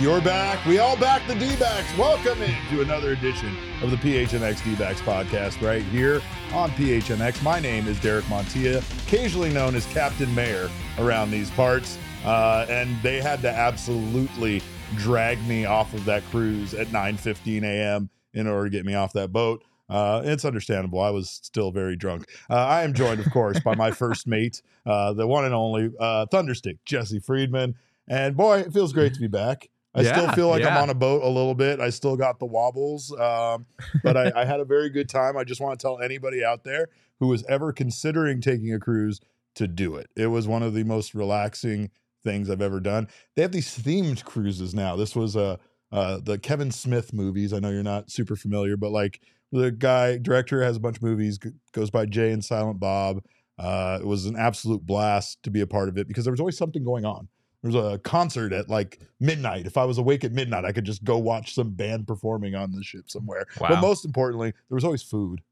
[0.00, 0.64] You're back.
[0.64, 1.98] We all back the D-backs.
[1.98, 7.42] Welcome into another edition of the PHNX D-backs podcast right here on PHNX.
[7.42, 11.98] My name is Derek Montilla, occasionally known as Captain Mayor around these parts.
[12.24, 14.62] Uh, and they had to absolutely
[14.94, 18.08] drag me off of that cruise at 9:15 a.m.
[18.34, 19.64] in order to get me off that boat.
[19.88, 21.00] Uh, it's understandable.
[21.00, 22.26] I was still very drunk.
[22.48, 25.90] Uh, I am joined, of course, by my first mate, uh, the one and only
[25.98, 27.74] uh, Thunderstick, Jesse Friedman.
[28.06, 29.68] And boy, it feels great to be back.
[29.98, 31.80] I still feel like I'm on a boat a little bit.
[31.80, 33.66] I still got the wobbles, um,
[34.02, 35.36] but I, I had a very good time.
[35.36, 36.88] I just want to tell anybody out there
[37.20, 39.20] who is ever considering taking a cruise
[39.56, 40.08] to do it.
[40.16, 41.90] It was one of the most relaxing
[42.24, 43.08] things I've ever done.
[43.34, 44.96] They have these themed cruises now.
[44.96, 45.58] This was a
[45.90, 47.52] uh, the Kevin Smith movies.
[47.52, 49.20] I know you're not super familiar, but like
[49.52, 51.38] the guy director has a bunch of movies.
[51.72, 53.22] Goes by Jay and Silent Bob.
[53.58, 56.40] Uh, it was an absolute blast to be a part of it because there was
[56.40, 57.28] always something going on.
[57.62, 59.66] There was a concert at like midnight.
[59.66, 62.70] If I was awake at midnight, I could just go watch some band performing on
[62.70, 63.46] the ship somewhere.
[63.58, 65.42] But most importantly, there was always food.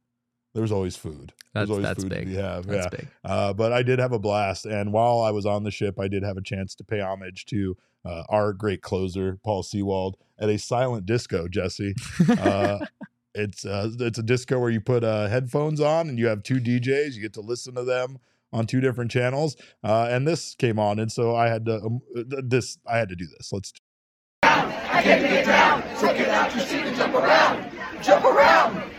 [0.54, 1.34] There was always food.
[1.52, 2.28] There was That's always that's food big.
[2.28, 2.66] to have.
[2.66, 2.98] That's yeah.
[2.98, 3.08] big.
[3.24, 4.64] Uh, but I did have a blast.
[4.64, 7.44] And while I was on the ship, I did have a chance to pay homage
[7.46, 11.94] to uh, our great closer, Paul Sewald, at a silent disco, Jesse.
[12.26, 12.86] Uh,
[13.34, 16.58] it's, uh, it's a disco where you put uh, headphones on and you have two
[16.58, 17.14] DJs.
[17.14, 18.18] You get to listen to them
[18.52, 19.56] on two different channels.
[19.82, 20.98] Uh, and this came on.
[20.98, 23.52] And so I had to, um, th- this, I had to do this.
[23.52, 23.80] Let's get
[24.42, 24.72] down.
[24.90, 25.82] I can't get down.
[26.96, 27.72] Jump around!
[28.02, 28.96] Jump around!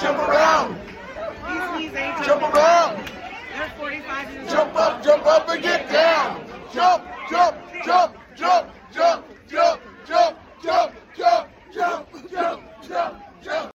[0.00, 0.86] Jump around,
[2.24, 3.10] jump around.
[3.54, 6.46] They're 45 years Jump up, jump up, and get down!
[6.72, 13.70] Jump, jump, jump, jump, jump, jump, jump, jump, jump, jump, jump, jump, jump.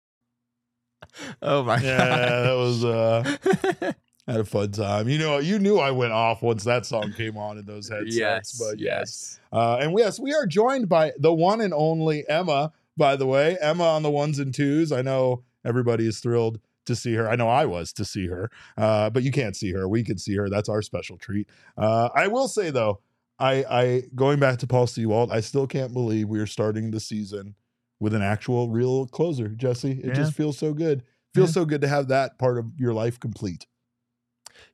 [1.41, 1.83] Oh my god.
[1.83, 3.93] yeah, that was, uh,
[4.27, 5.07] had a fun time.
[5.09, 8.15] You know, you knew I went off once that song came on in those headsets.
[8.17, 8.57] yes.
[8.59, 8.79] but yes.
[8.79, 9.39] yes.
[9.51, 13.57] Uh, and yes, we are joined by the one and only Emma, by the way.
[13.61, 14.91] Emma on the ones and twos.
[14.91, 17.29] I know everybody is thrilled to see her.
[17.29, 19.87] I know I was to see her, uh, but you can't see her.
[19.87, 20.49] We can see her.
[20.49, 21.47] That's our special treat.
[21.77, 22.99] Uh, I will say, though,
[23.39, 26.99] I, I going back to Paul Sewald, I still can't believe we are starting the
[26.99, 27.55] season
[27.99, 29.91] with an actual real closer, Jesse.
[29.99, 30.13] It Yeah.
[30.13, 31.03] just feels so good.
[31.33, 31.53] Feels Yeah.
[31.61, 33.67] so good to have that part of your life complete.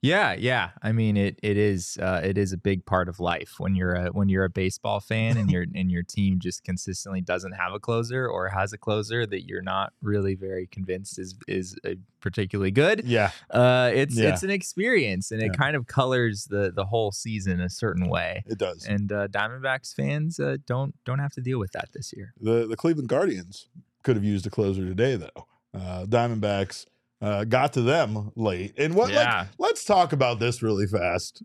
[0.03, 0.71] Yeah, yeah.
[0.81, 3.95] I mean, it it is uh, it is a big part of life when you're
[3.95, 7.71] a when you're a baseball fan and your and your team just consistently doesn't have
[7.73, 11.91] a closer or has a closer that you're not really very convinced is is uh,
[12.19, 13.05] particularly good.
[13.05, 13.31] Yeah.
[13.49, 14.29] Uh, it's Yeah.
[14.33, 18.43] it's an experience and it kind of colors the the whole season a certain way.
[18.45, 18.85] It does.
[18.85, 22.33] And uh, Diamondbacks fans uh, don't don't have to deal with that this year.
[22.41, 23.69] The the Cleveland Guardians
[24.03, 25.47] could have used a closer today, though.
[25.73, 26.85] Uh, Diamondbacks
[27.23, 28.73] uh, got to them late.
[28.77, 29.11] And what?
[29.11, 31.41] like, let's talk about this really fast.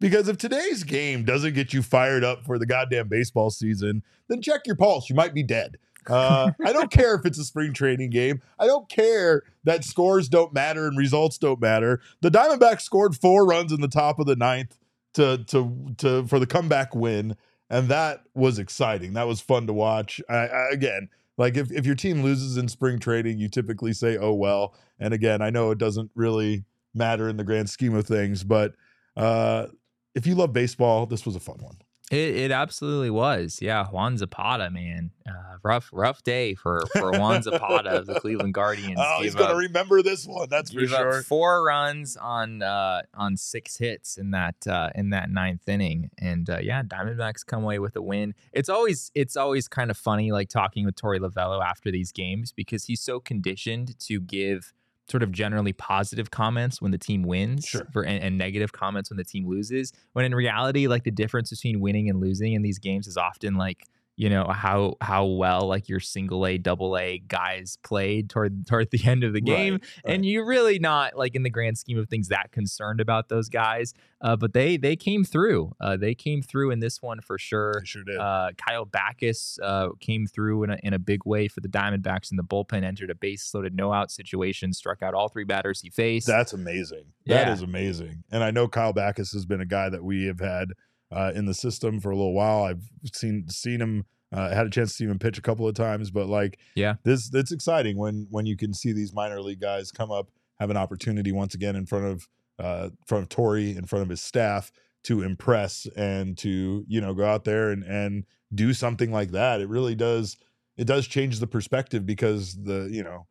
[0.00, 4.42] Because if today's game doesn't get you fired up for the goddamn baseball season, then
[4.42, 5.08] check your pulse.
[5.08, 5.78] You might be dead.
[6.10, 8.42] Uh, I don't care if it's a spring training game.
[8.58, 12.00] I don't care that scores don't matter and results don't matter.
[12.20, 14.76] The Diamondbacks scored four runs in the top of the ninth
[15.14, 17.36] to to to for the comeback win,
[17.70, 19.12] and that was exciting.
[19.14, 20.20] That was fun to watch.
[20.28, 24.16] I, I, again, like if if your team loses in spring training, you typically say,
[24.16, 26.64] "Oh well." And again, I know it doesn't really
[26.94, 28.74] matter in the grand scheme of things, but
[29.16, 29.66] uh,
[30.14, 31.76] if you love baseball, this was a fun one.
[32.10, 33.60] It, it absolutely was.
[33.62, 38.52] Yeah, Juan Zapata, man, uh, rough rough day for for Juan Zapata of the Cleveland
[38.54, 38.98] Guardians.
[38.98, 40.48] Oh, he's gonna remember this one.
[40.50, 41.22] That's for sure.
[41.22, 46.48] four runs on uh, on six hits in that uh, in that ninth inning, and
[46.50, 48.34] uh, yeah, Diamondbacks come away with a win.
[48.52, 52.52] It's always it's always kind of funny, like talking with Torey Lovullo after these games
[52.52, 54.74] because he's so conditioned to give
[55.10, 57.86] sort of generally positive comments when the team wins Sure.
[57.92, 59.92] for, and, and negative comments when the team loses.
[60.12, 63.54] When in reality, like the difference between winning and losing in these games is often
[63.54, 63.84] like
[64.16, 68.90] you know how how well like your single A, double A guys played toward toward
[68.90, 69.82] the end of the game, Right,
[70.14, 73.48] and you're really not like in the grand scheme of things that concerned about those
[73.48, 73.92] guys.
[74.20, 75.72] Uh, but they they came through.
[75.80, 77.80] Uh, they came through in this one for sure.
[77.82, 78.16] I sure did.
[78.16, 82.30] Uh, Kyle Backhus uh, came through in a, in a big way for the Diamondbacks
[82.30, 82.84] in the bullpen.
[82.84, 86.26] Entered a base loaded no out situation, struck out all three batters he faced.
[86.26, 87.04] That's amazing.
[87.26, 87.66] That is Yeah.
[87.66, 88.24] amazing.
[88.30, 90.68] And I know Kyle Backhus has been a guy that we have had
[91.14, 92.64] uh, in the system for a little while.
[92.64, 92.82] I've
[93.12, 94.04] seen seen him.
[94.32, 96.94] Uh, had a chance to see him pitch a couple of times, but like, Yeah.
[97.04, 100.28] this it's exciting when when you can see these minor league guys come up,
[100.58, 102.28] have an opportunity once again in front of
[102.58, 104.72] uh, front of Torey, in front of his staff
[105.04, 109.60] to impress and to you know go out there and and do something like that.
[109.60, 110.36] It really does.
[110.76, 113.28] It does change the perspective because the you know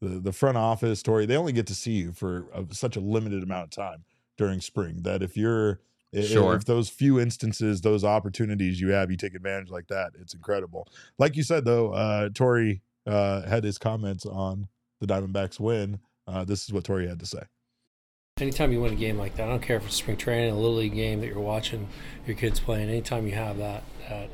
[0.00, 3.00] the the front office, Torey they only get to see you for a, such a
[3.00, 4.04] limited amount of time
[4.38, 5.02] during spring.
[5.02, 5.80] That if you're
[6.24, 6.54] Sure.
[6.54, 10.12] if those few instances, those opportunities you have, you take advantage like that.
[10.20, 10.88] It's incredible.
[11.18, 14.68] Like you said though, uh, Torey uh, had his comments on
[15.00, 16.00] the Diamondbacks win.
[16.26, 17.42] Uh, this is what Torey had to say.
[18.38, 20.56] Anytime you win a game like that, I don't care if it's spring training, a
[20.56, 21.88] little league game that you're watching
[22.26, 22.90] your kids playing.
[22.90, 24.28] Anytime you have that, that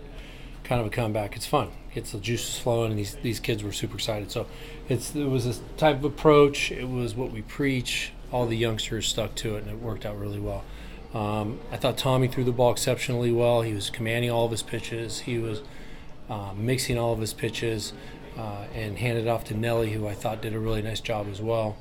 [0.65, 1.71] kind of a comeback, it's fun.
[1.95, 4.33] Gets the juices flowing, and these these kids were super excited.
[4.33, 4.47] So
[4.89, 6.73] it's it was this type of approach.
[6.73, 8.13] It was what we preach.
[8.33, 10.65] All the youngsters stuck to it, and it worked out really well.
[11.15, 13.63] Um, I thought Tommy threw the ball exceptionally well.
[13.63, 15.21] He was commanding all of his pitches.
[15.21, 15.63] He was
[16.31, 17.93] uh, mixing all of his pitches,
[18.39, 21.41] uh, and handed off to Nelly, who I thought did a really nice job as
[21.41, 21.77] well.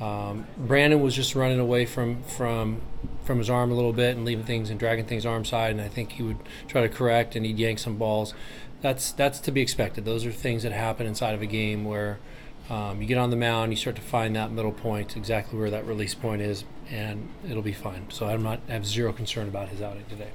[0.00, 2.82] Um, Brandon was just running away from from
[3.24, 5.80] from his arm a little bit and leaving things and dragging things arm side, and
[5.80, 8.34] I think he would try to correct and he'd yank some balls.
[8.82, 10.04] That's that's to be expected.
[10.04, 12.18] Those are things that happen inside of a game where
[12.70, 15.70] um, you get on the mound, you start to find that middle point, exactly where
[15.70, 18.06] that release point is, and it'll be fine.
[18.10, 20.30] So I'm not I have zero concern about his outing today.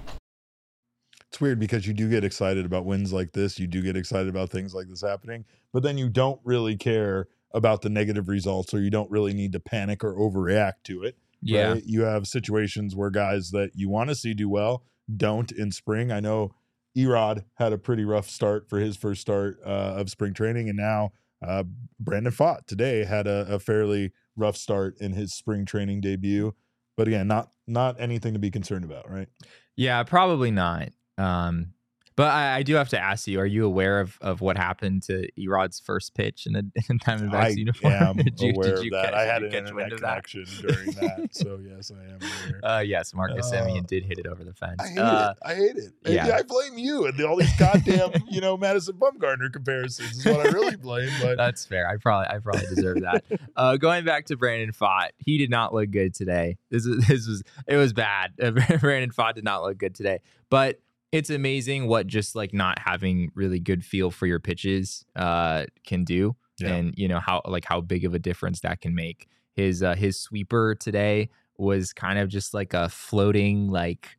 [1.28, 3.57] It's weird because you do get excited about wins like this.
[3.57, 7.28] You do get excited about things like this happening, but then you don't really care
[7.54, 11.18] about the negative results or you don't really need to panic or overreact to it.
[11.42, 11.72] yeah.
[11.74, 11.83] right?
[11.86, 14.83] You have situations where guys that you want to see do well
[15.16, 16.12] don't in spring.
[16.12, 16.54] I know
[16.98, 20.78] Erod had a pretty rough start for his first start uh, of spring training, and
[20.78, 21.12] now
[21.45, 21.63] uh,
[21.99, 26.53] Brandon Pfaadt today had a, a fairly rough start in his spring training debut.
[26.97, 29.27] But again, not not anything to be concerned about, right?
[29.75, 30.89] Yeah, probably not.
[31.17, 31.73] Um,
[32.15, 35.03] but I, I do have to ask you: Are you aware of, of what happened
[35.03, 36.59] to Erod's first pitch in a
[36.89, 37.93] in Diamondbacks I uniform?
[37.93, 39.05] am Did you- aware did you of that.
[39.05, 42.59] catch- I had an internet connection during that, so yes, I am aware.
[42.63, 44.79] Uh, yes, Marcus Uh, Semien did hit it over the fence.
[44.79, 45.47] I hate Uh, it.
[45.49, 45.93] I hate it.
[46.05, 46.35] And yeah.
[46.35, 50.49] I blame you and all these goddamn, you know, Madison Bumgarner comparisons is what I
[50.51, 51.09] really blame.
[51.21, 51.87] But That's fair.
[51.87, 53.23] I probably I probably deserve that.
[53.55, 56.57] Uh, going back to Brandon Pfaadt, he did not look good today.
[56.69, 58.35] This is this was it was bad.
[58.37, 60.19] Brandon Pfaadt did not look good today.
[60.49, 60.79] But
[61.11, 66.03] it's amazing what just like not having really good feel for your pitches uh, can
[66.03, 66.73] do, Yeah.
[66.75, 69.27] and you know how like how big of a difference that can make.
[69.53, 74.17] His uh, his sweeper today was kind of just like a floating like.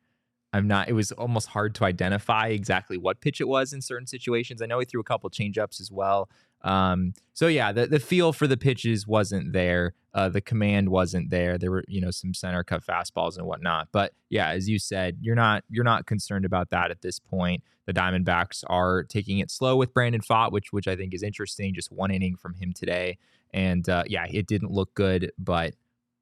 [0.54, 0.86] I'm not.
[0.90, 4.60] It was almost hard to identify exactly what pitch it was in certain situations.
[4.60, 6.28] I know he threw a couple changeups as well.
[6.64, 9.94] Um, so yeah, the, the feel for the pitches wasn't there.
[10.14, 11.56] Uh, the command wasn't there.
[11.58, 13.88] There were, you know, some center cut fastballs and whatnot.
[13.92, 17.62] But yeah, as you said, you're not you're not concerned about that at this point.
[17.86, 21.74] The Diamondbacks are taking it slow with Brandon Pfaadt, which which I think is interesting.
[21.74, 23.18] Just one inning from him today,
[23.52, 25.74] and uh, yeah, it didn't look good, but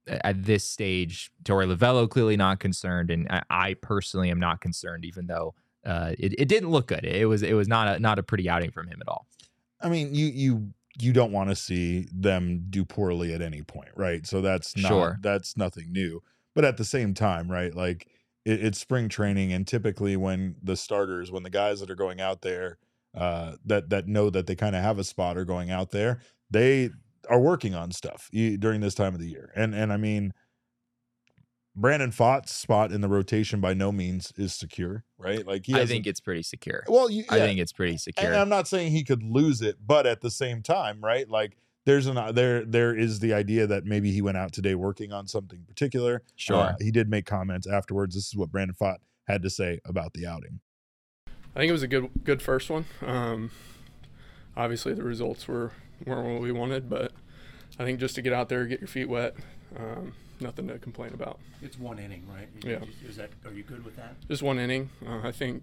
[0.07, 5.05] at this stage, Torey Lovullo clearly not concerned, and I, I personally am not concerned,
[5.05, 5.55] even though
[5.85, 7.05] uh, it, it didn't look good.
[7.05, 9.27] It was it was not a not a pretty outing from him at all.
[9.81, 13.91] I mean, you you you don't want to see them do poorly at any point,
[13.97, 14.27] right?
[14.27, 15.19] So that's not Sure.
[15.23, 16.23] that's nothing new.
[16.55, 17.75] But at the same time, right?
[17.75, 18.09] Like
[18.45, 22.21] it, it's spring training, and typically when the starters, when the guys that are going
[22.21, 22.79] out there,
[23.15, 26.21] uh, that that know that they kind of have a spot are going out there,
[26.51, 26.91] they
[27.29, 29.53] are working on stuff during this time of the year.
[29.55, 30.33] And and I mean,
[31.77, 35.47] Brandon Pfaadt's spot in the rotation by no means is secure, right?
[35.47, 36.85] Like he I think it's pretty secure.
[36.89, 38.27] well, you, I think it's pretty secure.
[38.27, 41.29] And I'm not saying he could lose it, but at the same time, right?
[41.29, 44.75] Like there's an uh, there there is the idea that maybe he went out today
[44.75, 46.23] working on something particular.
[46.37, 46.57] Sure.
[46.57, 48.15] Uh, he did make comments afterwards.
[48.15, 50.61] This is what Brandon Pfaadt had to say about the outing.
[51.55, 52.85] I think it was a good good first one.
[53.05, 53.51] Um,
[54.57, 55.73] obviously, the results were
[56.05, 57.13] weren't what we wanted, but
[57.79, 59.35] I think just to get out there, get your feet wet,
[59.77, 61.39] um, nothing to complain about.
[61.63, 62.49] It's one inning, right?
[62.65, 63.09] You- Yeah.
[63.09, 63.31] Is that?
[63.45, 64.15] Are you good with that?
[64.29, 64.91] Just one inning.
[65.07, 65.63] Uh, I think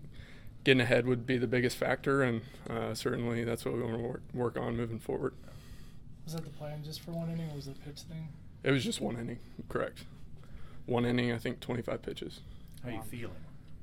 [0.63, 4.01] getting ahead would be the biggest factor, and uh, certainly that's what we want to
[4.01, 5.33] work, work on moving forward.
[6.25, 8.27] Was that the plan just for one inning, or was it a pitch thing?
[8.63, 10.03] It was just one inning, correct?
[10.85, 12.41] One inning, I think 25 pitches.
[12.83, 13.35] How are you feeling?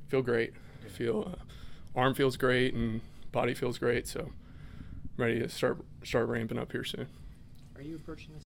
[0.09, 0.53] Feel great.
[0.89, 3.01] Feel uh, arm feels great and
[3.33, 4.07] body feels great.
[4.07, 4.33] So I'm
[5.17, 7.07] ready to start start ramping up here soon.
[7.77, 8.44] Are you approaching this?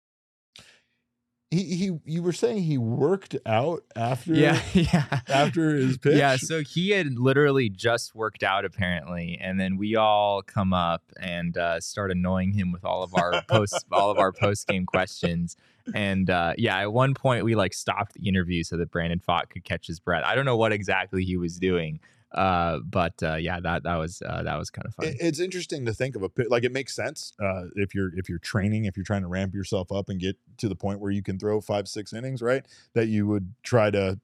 [1.54, 5.22] He he you were saying he worked out after Yeah, yeah.
[5.28, 6.16] after his pitch?
[6.16, 11.04] Yeah, so he had literally just worked out apparently, and then we all come up
[11.20, 14.86] and uh, start annoying him with all of our post all of our post game
[14.86, 15.56] questions.
[15.94, 19.50] And uh, yeah, at one point we like stopped the interview so that Brandon Pfaadt
[19.50, 20.24] could catch his breath.
[20.26, 22.00] I don't know what exactly he was doing,
[22.34, 25.08] uh, but uh, yeah, that that was uh, that was kind of fun.
[25.08, 28.12] It- it's interesting to think of a pit like it makes sense uh, if you're
[28.18, 31.00] if you're training if you're trying to ramp yourself up and get to the point
[31.00, 34.20] where you can throw five six innings right that you would try to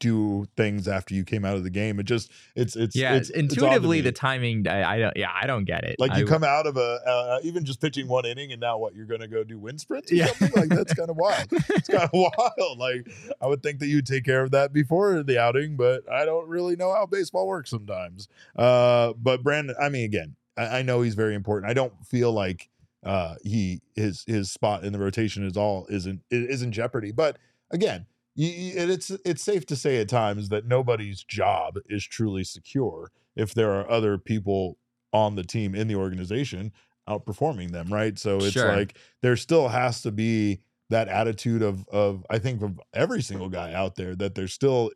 [0.00, 3.30] do things after you came out of the game it just it's it's yeah, it's,
[3.30, 4.00] it's intuitively me.
[4.00, 4.66] the timing.
[4.66, 5.16] I, I don't.
[5.16, 5.96] Yeah, I don't get it.
[6.00, 8.78] like I- you come out of a uh, even just pitching one inning and now
[8.78, 10.26] what you're gonna go do wind sprints or Yeah.
[10.26, 13.06] something like that's kind of wild it's kind of wild like
[13.40, 16.48] i would think that you'd take care of that before the outing but i don't
[16.48, 18.26] really know how baseball works sometimes
[18.56, 22.32] uh but brandon i mean again i, I know he's very important i don't feel
[22.32, 22.68] like
[23.04, 27.36] uh he his his spot in the rotation is all isn't is in jeopardy but
[27.70, 28.06] again
[28.46, 33.10] you, and it's it's safe to say at times that nobody's job is truly secure
[33.36, 34.78] if there are other people
[35.12, 36.72] on the team in the organization
[37.08, 38.74] outperforming them right so it's Sure.
[38.76, 43.48] like there still has to be that attitude of of i think of every single
[43.48, 44.90] guy out there that they're still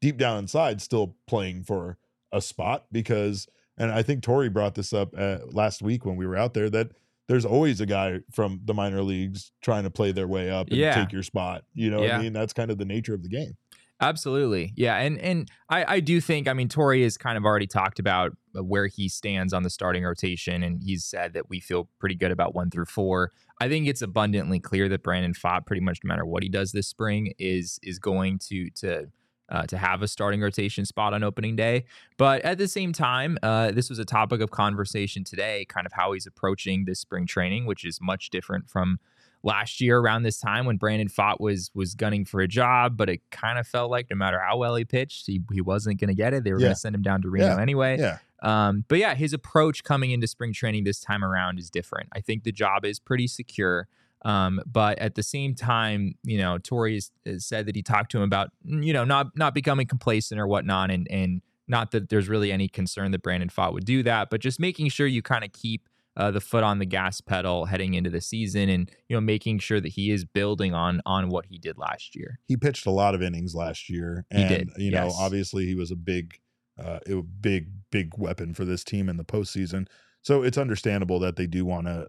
[0.00, 1.96] deep down inside still playing for
[2.32, 3.46] a spot because
[3.78, 6.68] and i think torey brought this up uh, last week when we were out there
[6.68, 6.90] that
[7.28, 10.76] there's always a guy from the minor leagues trying to play their way up and
[10.76, 10.94] Yeah.
[10.94, 12.18] take your spot you know what Yeah.
[12.18, 13.56] i mean that's kind of the nature of the game
[14.00, 14.72] Absolutely.
[14.76, 14.96] Yeah.
[14.98, 18.32] And and I, I do think, I mean, Torey has kind of already talked about
[18.54, 22.14] uh, where he stands on the starting rotation, and he's said that we feel pretty
[22.14, 23.32] good about one through four.
[23.58, 26.72] I think it's abundantly clear that Brandon Pfaadt, pretty much no matter what he does
[26.72, 29.06] this spring, is is going to to
[29.48, 31.84] uh, to have a starting rotation spot on opening day.
[32.16, 35.92] But at the same time, uh, this was a topic of conversation today, kind of
[35.92, 38.98] how he's approaching this spring training, which is much different from
[39.42, 43.08] last year around this time when Brandon Pfaadt was was gunning for a job, but
[43.08, 46.08] it kind of felt like no matter how well he pitched, he, he wasn't going
[46.08, 46.42] to get it.
[46.42, 46.66] They were Yeah.
[46.66, 47.60] going to send him down to Reno Yeah.
[47.62, 47.98] anyway.
[48.00, 52.08] yeah Um, but yeah, his approach coming into spring training this time around is different.
[52.12, 53.86] I think the job is pretty secure.
[54.26, 58.10] Um, but at the same time, you know, Torey has, has said that he talked
[58.10, 62.08] to him about, you know, not not becoming complacent or whatnot, and and not that
[62.08, 65.22] there's really any concern that Brandon Pfaadt would do that, but just making sure you
[65.22, 68.90] kind of keep uh, the foot on the gas pedal heading into the season, and
[69.08, 72.40] you know, making sure that he is building on on what he did last year.
[72.48, 75.16] he pitched a lot of innings last year He and did, you know yes.
[75.20, 76.40] obviously he was a big
[76.82, 79.86] uh a big big weapon for this team in the postseason
[80.22, 82.08] so it's understandable that they do want to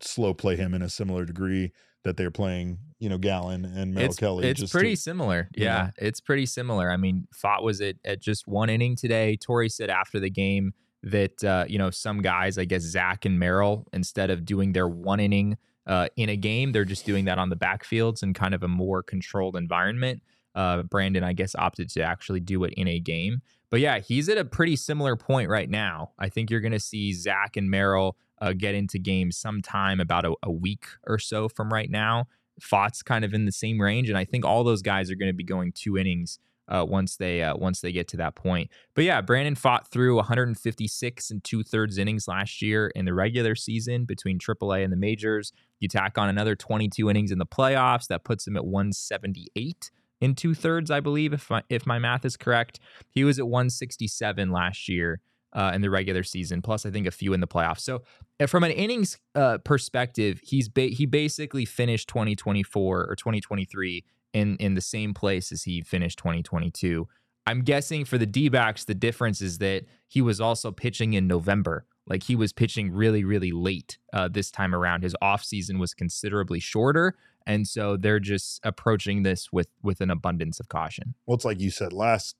[0.00, 1.72] slow play him in a similar degree
[2.04, 5.48] that they're playing you know Gallen and Merrill it's, kelly It's pretty to- similar.
[5.56, 5.90] you Yeah, know?
[6.06, 6.90] it's pretty similar.
[6.90, 9.36] I mean, Pfaadt was at, at just one inning today.
[9.36, 10.72] Torey said after the game
[11.02, 14.88] that uh, you know some guys, I guess Zach and Merrill, instead of doing their
[14.88, 18.54] one inning uh, in a game, they're just doing that on the backfields in kind
[18.54, 20.22] of a more controlled environment.
[20.54, 23.42] Uh, Brandon, I guess, opted to actually do it in a game.
[23.70, 26.12] But yeah, he's at a pretty similar point right now.
[26.18, 30.24] I think you're going to see Zach and Merrill uh, get into games sometime about
[30.24, 32.26] a, a week or so from right now.
[32.60, 35.30] Pfaadt's kind of in the same range, and I think all those guys are going
[35.30, 36.38] to be going two innings
[36.68, 38.70] uh, once they uh, once they get to that point.
[38.94, 43.54] But yeah, Brandon Pfaadt through 156 and two thirds innings last year in the regular
[43.54, 45.52] season between AAA and the majors.
[45.80, 49.90] You tack on another 22 innings in the playoffs, that puts him at 178
[50.20, 52.80] in two thirds, I believe, if my, if my math is correct.
[53.10, 55.20] He was at 167 last year
[55.56, 57.80] uh, in the regular season, plus I think a few in the playoffs.
[57.80, 58.02] So
[58.38, 64.56] uh, from an innings uh, perspective, he's ba- he basically finished 2024 or 2023 in
[64.56, 67.08] in the same place as he finished 2022.
[67.48, 71.86] I'm guessing for the D-backs, the difference is that he was also pitching in November.
[72.08, 75.04] Like he was pitching really, really late uh, this time around.
[75.04, 80.60] His offseason was considerably shorter, and so they're just approaching this with with an abundance
[80.60, 81.14] of caution.
[81.26, 82.36] well it's like you said last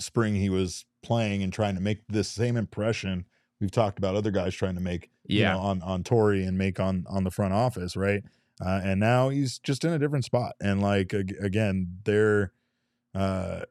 [0.00, 3.24] spring he was playing and trying to make this same impression
[3.60, 5.52] we've talked about other guys trying to make you Yeah.
[5.52, 8.22] know, on on Torey and make on on the front office, right?
[8.60, 10.54] Uh, and now he's just in a different spot.
[10.60, 12.52] And like ag- again, they're
[13.14, 13.62] uh,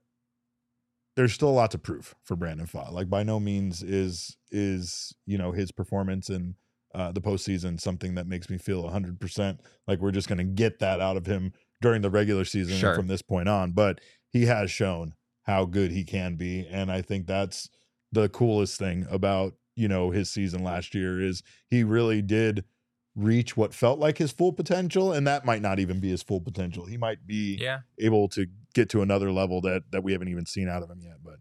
[1.16, 2.92] there's still a lot to prove for Brandon Pfaadt.
[2.92, 6.56] Like by no means is is you know his performance in
[6.96, 10.44] uh, the postseason something that makes me feel 100 percent like we're just going to
[10.44, 12.96] get that out of him during the regular season Sure.
[12.96, 13.72] from this point on.
[13.72, 15.14] But he has shown
[15.50, 17.70] how good he can be, and I think that's
[18.12, 22.64] the coolest thing about you know his season last year is he really did
[23.16, 26.40] reach what felt like his full potential and that might not even be his full
[26.42, 26.86] potential.
[26.86, 27.80] He might be Yeah.
[28.00, 31.00] able to get to another level that that we haven't even seen out of him
[31.02, 31.40] yet but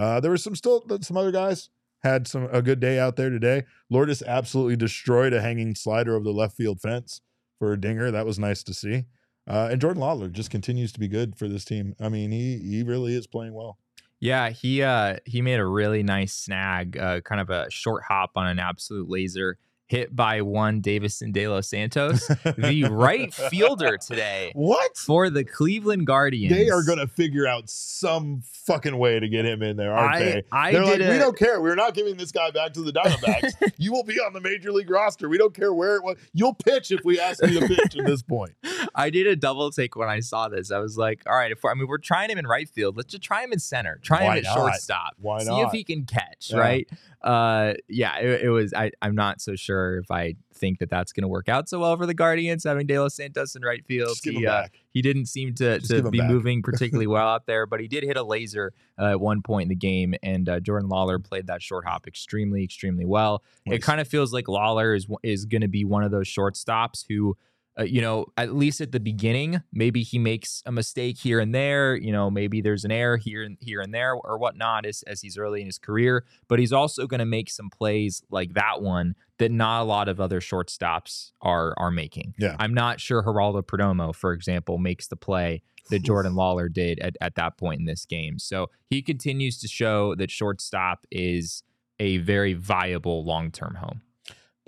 [0.00, 1.70] uh there was some still some other guys
[2.02, 3.64] had some a good day out there today.
[3.90, 7.20] Lourdes absolutely destroyed a hanging slider over the left field fence
[7.58, 8.10] for a dinger.
[8.10, 9.04] That was nice to see
[9.48, 12.58] uh and jordan lawlar just continues to be good for this team i mean he
[12.58, 13.78] he really is playing well
[14.20, 18.32] Yeah, he uh he made a really nice snag, uh, kind of a short hop
[18.34, 24.50] on an absolute laser, hit by one Deyvison De Los Santos, the right fielder today
[24.56, 26.52] what for the Cleveland Guardians.
[26.54, 30.16] they are going to figure out some fucking way to get him in there, aren't
[30.16, 30.42] I- they?
[30.52, 31.62] I They're like, did we don't care.
[31.62, 33.72] We're not giving this guy back to the Diamondbacks.
[33.78, 35.28] you will be on the major league roster.
[35.28, 36.16] We don't care where it was.
[36.34, 38.52] You'll pitch if we ask you to pitch at this point.
[38.98, 40.70] I did a double take when I saw this.
[40.70, 42.96] I was like, all right, if we're, I mean we're trying him in right field,
[42.96, 44.00] let's just try him in center.
[44.02, 44.54] Try Why him at not?
[44.56, 45.14] shortstop.
[45.18, 46.58] Why See if he can catch, Yeah.
[46.58, 46.88] right?
[47.22, 51.12] Uh yeah, it, it was I I'm not so sure if I think that that's
[51.12, 53.84] going to work out so well for the Guardians having De Los Santos in right
[53.86, 54.08] field.
[54.08, 54.74] Just give he, him uh, back.
[54.90, 56.28] he didn't seem to, Just to be back.
[56.28, 59.62] moving particularly well out there, but he did hit a laser uh, at one point
[59.64, 63.44] in the game, and uh, Jordan Lawlar played that short hop extremely, extremely well.
[63.66, 67.04] It kind of feels like Lawlar is is going to be one of those shortstops
[67.08, 67.36] who,
[67.78, 71.54] uh, you know, at least at the beginning, maybe he makes a mistake here and
[71.54, 71.94] there.
[71.94, 75.20] You know, maybe there's an error here and here and there or whatnot as as
[75.20, 76.24] he's early in his career.
[76.48, 80.08] But he's also going to make some plays like that one that not a lot
[80.08, 82.34] of other shortstops are are making.
[82.38, 82.56] Yeah.
[82.58, 87.16] I'm not sure Geraldo Perdomo, for example, makes the play that Jordan Lawlar did at,
[87.20, 88.38] at that point in this game.
[88.38, 91.62] So he continues to show that shortstop is
[91.98, 94.02] a very viable long term home.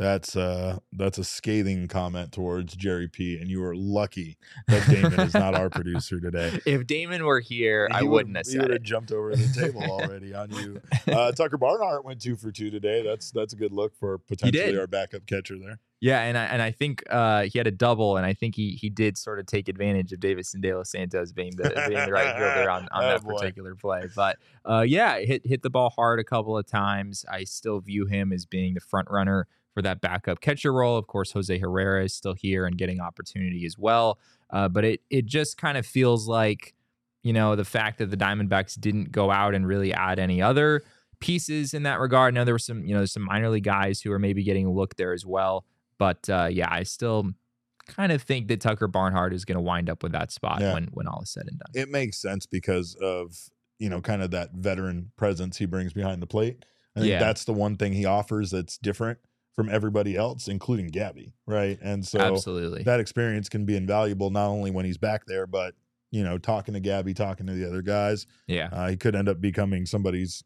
[0.00, 3.36] That's uh that's a scathing comment towards Jerry P.
[3.38, 6.58] And you are lucky that Damon is not our producer today.
[6.66, 9.82] If Damon were here, I He wouldn't have He would have jumped over the table
[9.90, 10.80] already on you.
[11.06, 13.02] Uh, Tucker Barnhart went two for two today.
[13.02, 15.78] That's that's a good look for potentially our backup catcher there.
[16.00, 18.70] Yeah, and I and I think uh, he had a double, and I think he
[18.70, 22.10] he did sort of take advantage of Deyvison De Los Santos being the being the
[22.10, 23.34] right fielder on, on Oh, that boy.
[23.34, 24.04] particular play.
[24.16, 27.26] But uh, yeah, hit hit the ball hard a couple of times.
[27.30, 30.96] I still view him as being the front runner for that backup catcher role.
[30.98, 34.18] Of course, Jose Herrera is still here and getting opportunity as well.
[34.50, 36.74] Uh, but it it just kind of feels like
[37.22, 40.82] you know the fact that the Diamondbacks didn't go out and really add any other
[41.20, 42.34] pieces in that regard.
[42.34, 44.72] Now there were some you know some minor league guys who are maybe getting a
[44.72, 45.64] look there as well.
[45.98, 47.30] But uh, yeah, I still
[47.86, 50.74] kind of think that Tucker Barnhart is going to wind up with that spot Yeah.
[50.74, 51.70] when when all is said and done.
[51.74, 53.36] It makes sense because of
[53.78, 56.64] you know kind of that veteran presence he brings behind the plate.
[56.96, 57.20] I think Yeah.
[57.20, 59.18] that's the one thing he offers that's different
[59.60, 61.78] from everybody else, including Gabby, right?
[61.82, 62.82] And so Absolutely.
[62.84, 65.74] that experience can be invaluable not only when he's back there, but
[66.10, 68.26] you know, talking to Gabby, talking to the other guys.
[68.46, 68.70] Yeah.
[68.72, 70.42] Uh, he could end up becoming somebody's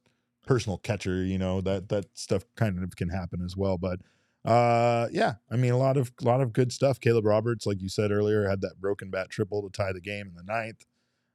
[0.48, 1.24] personal catcher.
[1.24, 3.78] You know that that stuff kind of can happen as well.
[3.78, 4.00] But
[4.44, 6.98] uh, yeah, I mean a lot of a lot of good stuff.
[6.98, 10.26] Caleb Roberts, like you said earlier, had that broken bat triple to tie the game
[10.26, 10.84] in the ninth.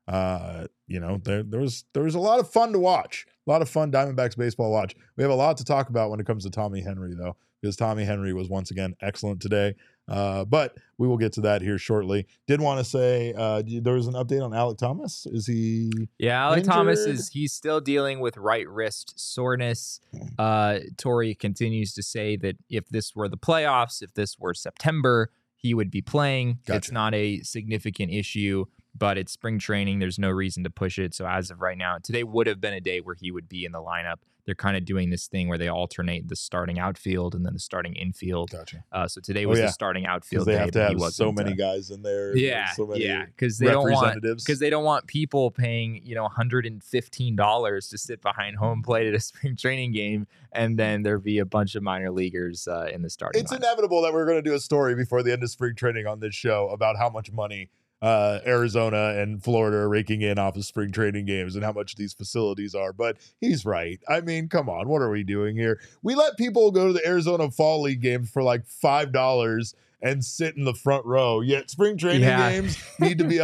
[0.06, 3.26] Uh, you know, there there was there was a lot of fun to watch.
[3.48, 4.96] A lot of fun Diamondbacks baseball watch.
[5.16, 7.76] We have a lot to talk about when it comes to Tommy Henry, though, because
[7.76, 9.76] Tommy Henry was once again excellent today.
[10.08, 12.26] Uh, but we will get to that here shortly.
[12.48, 15.28] Did want to say uh, there was an update on Alek Thomas.
[15.28, 15.92] Is he?
[16.18, 20.00] Yeah, Alek Thomas is he's still dealing with right wrist soreness.
[20.40, 25.32] Uh Torey continues to say that if this were the playoffs, if this were September,
[25.56, 26.60] he would be playing.
[26.68, 28.66] It's not a significant issue,
[28.98, 30.00] but it's spring training.
[30.00, 31.14] There's no reason to push it.
[31.14, 33.64] So as of right now, today would have been a day where he would be
[33.66, 34.18] in the lineup.
[34.50, 37.60] They're kind of doing this thing where they alternate the starting outfield and then the
[37.60, 38.50] starting infield.
[38.50, 38.84] Gotcha.
[38.92, 39.68] Uh, so today Oh, was yeah.
[39.68, 42.36] the starting Because outfield they have to have so uh, many guys in there.
[42.36, 46.16] yeah, so many yeah, because they don't want because they don't want people paying you
[46.16, 51.04] know 115 dollars to sit behind home plate at a spring training game, and then
[51.04, 53.40] there be a bunch of minor leaguers uh, in the starting.
[53.42, 53.58] it's lineup.
[53.58, 56.20] inevitable that we're going to do a story before the end of spring training on
[56.20, 57.70] this show about how much money
[58.02, 61.96] uh, Arizona and Florida are raking in off of spring training games and how much
[61.96, 62.94] these facilities are.
[62.94, 64.00] But he's right.
[64.08, 65.80] I mean, come on, what are we doing here?
[66.04, 70.24] We let people go to the Arizona Fall League games for like five dollars and
[70.24, 71.42] sit in the front row.
[71.42, 72.50] Yet spring training Yeah.
[72.52, 73.36] games need to be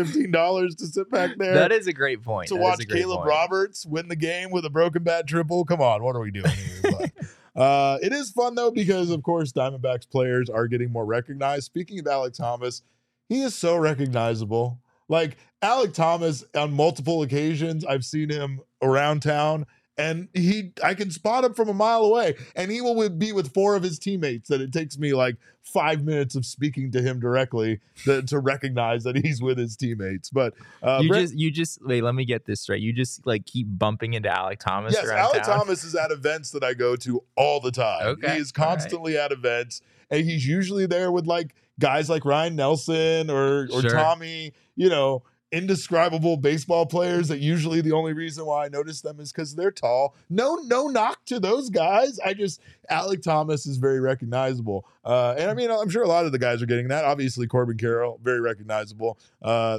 [0.00, 1.54] $115 to sit back there.
[1.54, 2.48] that is a great point.
[2.48, 3.28] to That watch Caleb point.
[3.28, 5.64] Roberts win the game with a broken bat triple.
[5.64, 6.82] Come on, what are we doing here?
[6.82, 7.12] But,
[7.60, 11.64] uh, it is fun though because of course Diamondbacks players are getting more recognized.
[11.64, 12.82] Speaking of Alex Thomas,
[13.28, 14.80] he is so recognizable.
[15.08, 19.66] Like Alek Thomas on multiple occasions, I've seen him around town
[19.98, 23.54] and he I can spot him from a mile away and he will be with
[23.54, 27.18] four of his teammates that it takes me like 5 minutes of speaking to him
[27.18, 30.28] directly to, to recognize that he's with his teammates.
[30.28, 32.02] But uh you Brent- just you just wait.
[32.02, 32.82] Let me get this straight.
[32.82, 34.92] You just like keep bumping into Alek Thomas.
[34.92, 35.58] Yes, Alek town?
[35.60, 38.06] Thomas is at events that I go to all the time.
[38.06, 38.68] Okay, He is all right.
[38.70, 43.82] constantly at events, and he's usually there with like guys like Ryan Nelson or or
[43.82, 43.90] Sure.
[43.90, 49.20] Tommy, you know, indescribable baseball players that usually the only reason why I notice them
[49.20, 50.14] is because they're tall.
[50.28, 52.18] No, no knock to those guys.
[52.18, 54.84] I just Alek Thomas is very recognizable.
[55.04, 57.04] Uh, and I mean, I'm sure a lot of the guys are getting that.
[57.04, 59.18] Obviously, Corbin Carroll, very recognizable.
[59.40, 59.78] Uh,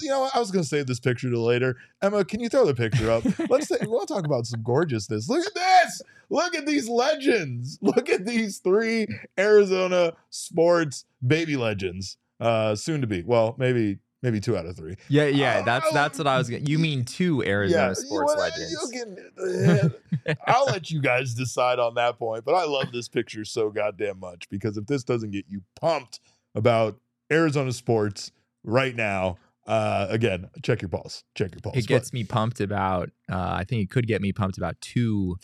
[0.00, 1.76] you know, I was going to save this picture to later.
[2.00, 3.24] Emma, can you throw the picture up?
[3.50, 5.28] Let's say, we'll talk about some gorgeousness.
[5.28, 6.02] Look at this.
[6.30, 7.78] Look at these legends.
[7.82, 9.06] Look at these three
[9.38, 12.16] Arizona sports baby legends.
[12.38, 13.22] Uh, soon to be.
[13.22, 14.96] Well, maybe maybe two out of three.
[15.08, 15.62] Yeah, yeah.
[15.62, 16.50] That's that's what I was.
[16.50, 18.72] gonna You mean two Arizona you sports legends?
[18.92, 19.90] you
[20.26, 22.44] can- I'll let you guys decide on that point.
[22.44, 26.18] But I love this picture so goddamn much because if this doesn't get you pumped
[26.56, 26.98] about
[27.30, 28.32] Arizona sports
[28.64, 29.36] right now,
[29.68, 31.22] uh, again, check your pulse.
[31.36, 31.76] Check your pulse.
[31.76, 33.10] It gets me pumped about.
[33.30, 35.36] Uh, I think it could get me pumped about two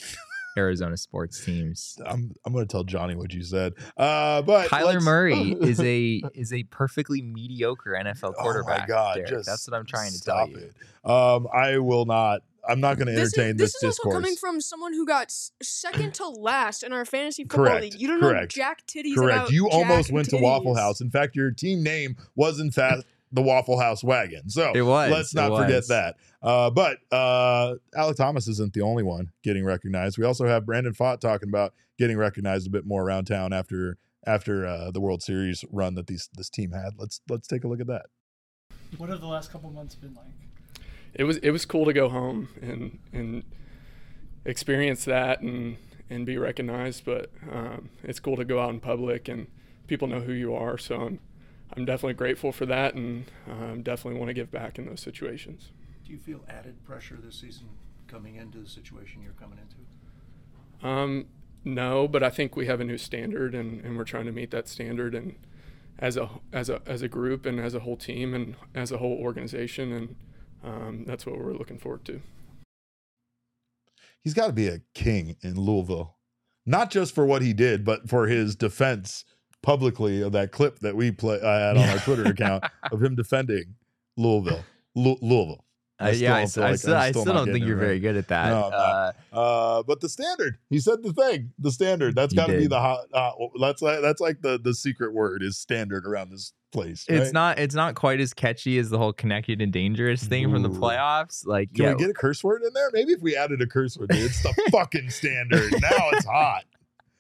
[0.57, 1.99] Arizona sports teams.
[2.05, 3.73] I'm I'm gonna tell Johnny what you said.
[3.97, 8.79] Uh, but Kyler Murray is a is a perfectly mediocre NFL quarterback.
[8.79, 9.15] Oh my god!
[9.17, 9.29] Derek.
[9.31, 10.71] Just That's what I'm trying to stop tell you.
[11.05, 11.11] it.
[11.11, 12.43] Um, I will not.
[12.69, 14.15] I'm not going to This is, entertain this this, is also discourse.
[14.15, 17.95] coming from someone who got second to last in our fantasy football Correct, league.
[18.01, 19.37] You don't know Jack Titties Correct.
[19.37, 21.01] about You almost Jack went to Waffle House.
[21.01, 24.49] In fact, your team name was in fact the Waffle House wagon.
[24.49, 26.17] So It was, let's it not forget that.
[26.43, 30.19] Uh, but uh, Alek Thomas isn't the only one getting recognized.
[30.19, 33.97] We also have Brandon Pfaadt talking about getting recognized a bit more around town after
[34.27, 36.91] after uh, the World Series run that these this team had.
[36.99, 38.07] Let's let's take a look at that.
[38.99, 40.27] What have the last couple months been like?
[41.15, 43.45] it was it was cool to go home and and
[44.45, 45.77] experience that and
[46.09, 47.05] and be recognized.
[47.05, 49.47] But um, it's cool to go out in public and
[49.87, 50.79] people know who you are.
[50.79, 51.19] So I'm
[51.75, 55.71] I'm definitely grateful for that and um, definitely want to give back in those situations.
[56.05, 57.69] Do you feel added pressure this season
[58.09, 60.87] coming into the situation you're coming into?
[60.87, 61.27] Um,
[61.65, 64.51] no, but I think we have a new standard, and, and we're trying to meet
[64.51, 65.35] that standard, and
[65.99, 68.99] as a as a as a group, and as a whole team, and as a
[68.99, 70.17] whole organization, and
[70.65, 72.21] um, that's what we're looking forward to.
[74.23, 76.17] He's got to be a king in Louisville,
[76.67, 79.25] not just for what he did, but for his defense
[79.63, 83.15] publicly of that clip that we play I had on our Twitter account of him
[83.15, 83.75] defending
[84.17, 85.65] Louisville, Lou- Louisville.
[86.01, 87.85] Uh, yeah, I, feel I like still, I'm still don't think you're right.
[87.85, 88.49] very good at that.
[88.49, 92.17] No, uh, Uh, but the standard, he said the thing, the standard.
[92.17, 93.05] That's got to be the hot.
[93.15, 97.05] Uh, that's like that's like the the secret word is standard around this place.
[97.09, 100.63] it's not it's not quite as catchy as the whole connected and dangerous thing from
[100.63, 101.47] the playoffs.
[101.47, 102.91] like Like, Can yeah, we get a curse word in there?
[102.93, 105.71] Maybe if we added a curse word, dude, it's the fucking standard.
[105.81, 106.65] Now it's hot.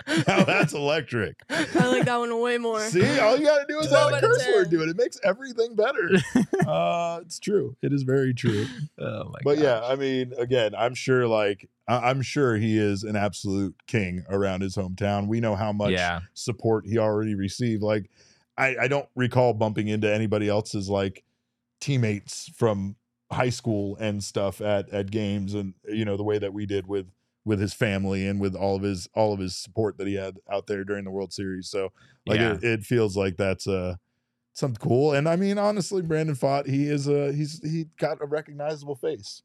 [0.26, 1.40] Now that's electric.
[1.50, 2.80] I like that one way more.
[2.80, 4.78] See, all you gotta do is add a curse word 10.
[4.78, 4.88] to it.
[4.90, 6.10] It makes everything better.
[6.66, 7.76] uh, it's true.
[7.82, 8.66] It is very true.
[8.98, 9.80] oh my But yeah.
[9.84, 14.60] I mean, again, I'm sure like I- I'm sure he is an absolute king around
[14.62, 15.26] his hometown.
[15.28, 16.20] We know how much Yeah.
[16.34, 17.82] support he already received.
[17.82, 18.10] Like,
[18.56, 21.24] I, I don't recall bumping into anybody else's like
[21.80, 22.96] teammates from
[23.30, 26.86] high school and stuff at at games, and you know the way that we did
[26.86, 27.06] with
[27.44, 30.38] with his family and with all of his all of his support that he had
[30.50, 31.68] out there during the World Series.
[31.68, 31.90] So
[32.26, 32.54] like Yeah.
[32.54, 33.96] it, it feels like that's uh
[34.54, 35.12] something cool.
[35.12, 39.42] And I mean, honestly, Brandon Pfaadt, he is a he's he got a recognizable face.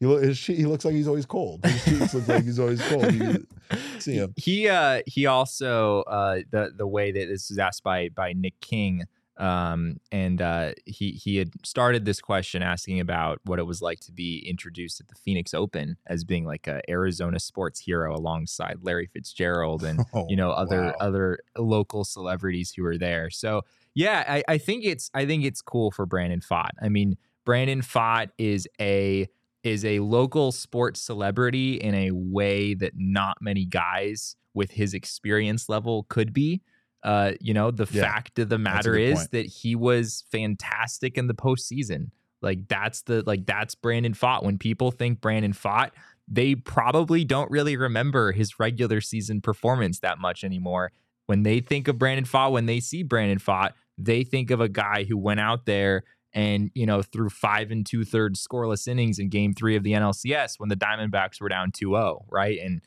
[0.00, 1.64] He look his she, he looks like he's always cold.
[1.64, 3.12] His cheeks look like he's always cold.
[3.12, 3.46] You
[3.98, 4.32] see him.
[4.36, 8.58] he uh he also uh the the way that this is asked by by Nick
[8.60, 9.04] King
[9.36, 13.98] um and uh he he had started this question asking about what it was like
[14.00, 18.78] to be introduced at the Phoenix Open as being like a Arizona sports hero alongside
[18.82, 20.94] Larry Fitzgerald and Oh, you know other wow.
[21.00, 23.30] other local celebrities who were there.
[23.30, 23.62] So
[23.94, 26.70] yeah, I, I think it's I think it's cool for Brandon Pfaadt.
[26.82, 29.28] I mean, Brandon Pfaadt is a
[29.62, 35.68] is a local sports celebrity in a way that not many guys with his experience
[35.68, 36.62] level could be.
[37.04, 39.30] Uh, you know, the Yeah, fact of the matter is point.
[39.32, 42.10] that he was fantastic in the postseason.
[42.40, 44.42] Like that's the like that's Brandon Pfaadt.
[44.42, 45.90] When people think Brandon Pfaadt,
[46.26, 50.92] they probably don't really remember his regular season performance that much anymore.
[51.26, 54.68] When they think of Brandon Pfaadt, when they see Brandon Pfaadt, they think of a
[54.68, 59.18] guy who went out there and you know threw five and two thirds scoreless innings
[59.18, 62.58] in Game Three of the NLCS when the Diamondbacks were down 2-0, right?
[62.62, 62.82] And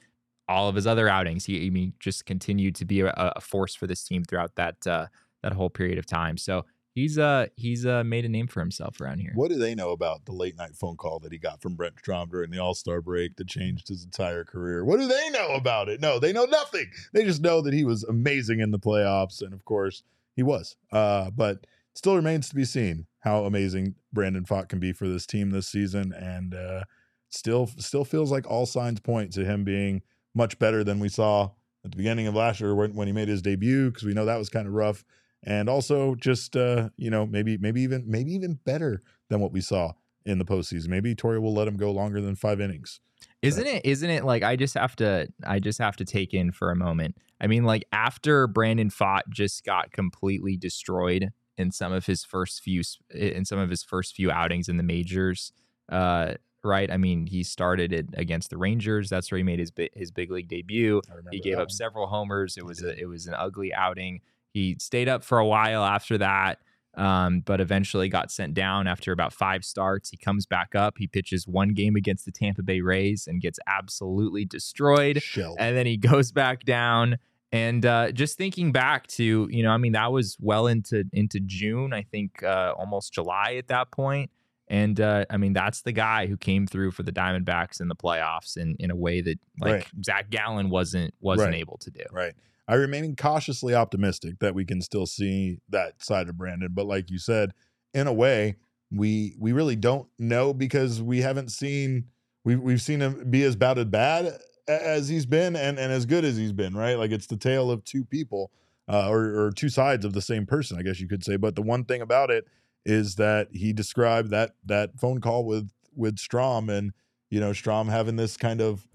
[0.48, 3.76] all of his other outings, he, I mean, just continued to be a, a force
[3.76, 5.08] for this team throughout that uh,
[5.44, 6.38] that whole period of time.
[6.38, 6.66] So
[6.98, 9.32] he's uh he's uh made a name for himself around here.
[9.36, 12.00] What do they know about the late night phone call that he got from Brent
[12.00, 14.84] Strom during the All Star break that changed his entire career?
[14.84, 16.02] What do they know about it?
[16.02, 16.90] No, they know nothing.
[17.14, 20.04] They just know that he was amazing in the playoffs, and of course
[20.36, 20.76] he was.
[20.92, 25.26] Uh, but still remains to be seen how amazing Brandon Pfaadt can be for this
[25.26, 26.84] team this season, and uh,
[27.30, 30.02] still still feels like all signs point to him being
[30.38, 31.50] much better than we saw
[31.84, 34.26] at the beginning of last year when, when he made his debut because we know
[34.26, 35.04] that was kind of rough
[35.44, 39.62] and also just uh, you know maybe maybe even maybe even better than what we
[39.62, 39.94] saw
[40.26, 40.90] in the postseason.
[40.90, 43.00] Maybe Torey will let him go longer than five innings.
[43.42, 43.86] Isn't it?
[43.86, 45.28] Isn't it like I just have to?
[45.46, 47.16] I just have to take in for a moment.
[47.40, 52.62] I mean, like after Brandon Pfaadt just got completely destroyed in some of his first
[52.62, 55.52] few in some of his first few outings in the majors.
[55.90, 56.92] Uh, right?
[56.92, 59.10] I mean, he started it against the Rangers.
[59.10, 61.02] That's where he made his his big league debut.
[61.32, 62.58] He gave up several homers.
[62.58, 64.22] It was a, it was an ugly outing.
[64.54, 66.60] He stayed up for a while after that,
[66.96, 70.10] um, but eventually got sent down after about five starts.
[70.10, 70.96] He comes back up.
[70.98, 75.22] He pitches one game against the Tampa Bay Rays and gets absolutely destroyed.
[75.22, 75.58] Shelled.
[75.60, 77.20] And then he goes back down.
[77.52, 81.40] And uh, just thinking back to, you know, I mean, that was well into into
[81.40, 81.94] June.
[81.94, 84.32] I think uh, almost July at that point.
[84.70, 87.96] And uh, I mean, that's the guy who came through for the Diamondbacks in the
[87.96, 89.88] playoffs in, in a way that like Right.
[90.06, 91.60] Zach Gallen wasn't wasn't Right.
[91.60, 92.04] able to do.
[92.12, 92.34] Right.
[92.68, 97.10] I remain cautiously optimistic that we can still see that side of Brandon, but like
[97.10, 97.54] you said,
[97.94, 98.58] in a way,
[98.92, 102.06] we we really don't know because we haven't seen
[102.44, 106.06] we we've seen him be as bad as bad as he's been and and as
[106.06, 106.96] good as he's been, right?
[106.96, 108.52] Like it's the tale of two people
[108.90, 111.38] uh, or or two sides of the same person, I guess you could say.
[111.38, 112.46] But the one thing about it
[112.88, 116.94] is that he described that that phone call with with Strom and
[117.30, 118.88] you know Strom having this kind of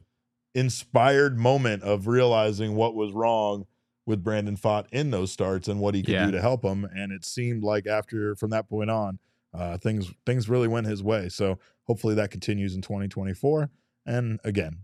[0.55, 3.67] inspired moment of realizing what was wrong
[4.05, 6.27] with Brandon Pfaadt in those starts and what he could Yeah.
[6.27, 6.85] do to help him.
[6.85, 9.19] And it seemed like after from that point on,
[9.55, 11.29] uh, things things really went his way.
[11.29, 13.71] So hopefully that continues in 2024.
[14.07, 14.79] And again,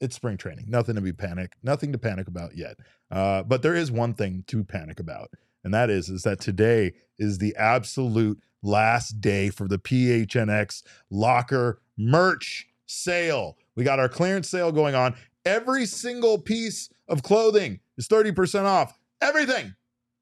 [0.00, 0.66] it's spring training.
[0.68, 2.76] Nothing to be panic, nothing to panic about yet.
[3.10, 5.30] Uh, but there is one thing to panic about,
[5.62, 11.80] and that is is that today is the absolute last day for the PHNX locker
[11.96, 13.56] merch sale.
[13.76, 15.14] We got our clearance sale going on.
[15.44, 18.98] Every single piece of clothing is 30% off.
[19.20, 19.74] Everything.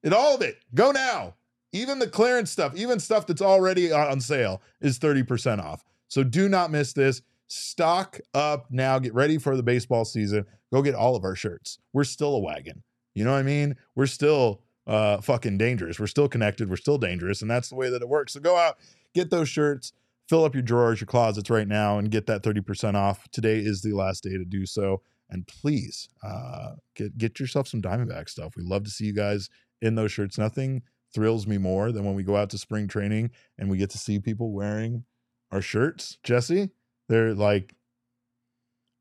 [0.02, 0.58] And all of it.
[0.74, 1.34] Go now.
[1.72, 5.84] Even the clearance stuff, even stuff that's already on sale is 30% off.
[6.08, 7.22] So do not miss this.
[7.48, 8.98] Stock up now.
[8.98, 10.44] Get ready for the baseball season.
[10.72, 11.78] Go get all of our shirts.
[11.92, 12.82] We're still a wagon.
[13.14, 13.76] You know what I mean?
[13.94, 16.00] We're still uh fucking dangerous.
[16.00, 16.68] We're still connected.
[16.68, 17.42] We're still dangerous.
[17.42, 18.32] And that's the way that it works.
[18.32, 18.78] So go out,
[19.14, 19.92] get those shirts,
[20.28, 23.28] fill up your drawers, your closets right now, and get that 30% off.
[23.30, 25.02] Today is the last day to do so.
[25.30, 28.54] And please uh get get yourself some Diamondback stuff.
[28.56, 29.48] We love to see you guys
[29.80, 30.38] in those shirts.
[30.38, 30.82] Nothing
[31.14, 33.98] thrills me more than when we go out to spring training and we get to
[33.98, 35.04] see people wearing
[35.50, 36.18] our shirts.
[36.22, 36.70] Jesse,
[37.08, 37.74] they're like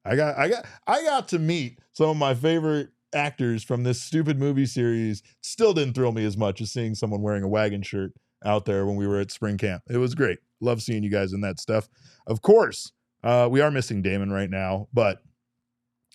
[0.03, 4.01] I got I got I got to meet some of my favorite actors from this
[4.01, 5.23] stupid movie series.
[5.41, 8.85] Still didn't thrill me as much as seeing someone wearing a wagon shirt out there
[8.85, 9.83] when we were at spring camp.
[9.89, 10.39] It was great.
[10.59, 11.89] Love seeing you guys in that stuff.
[12.27, 12.91] Of course,
[13.23, 15.21] uh, we are missing Damon right now, but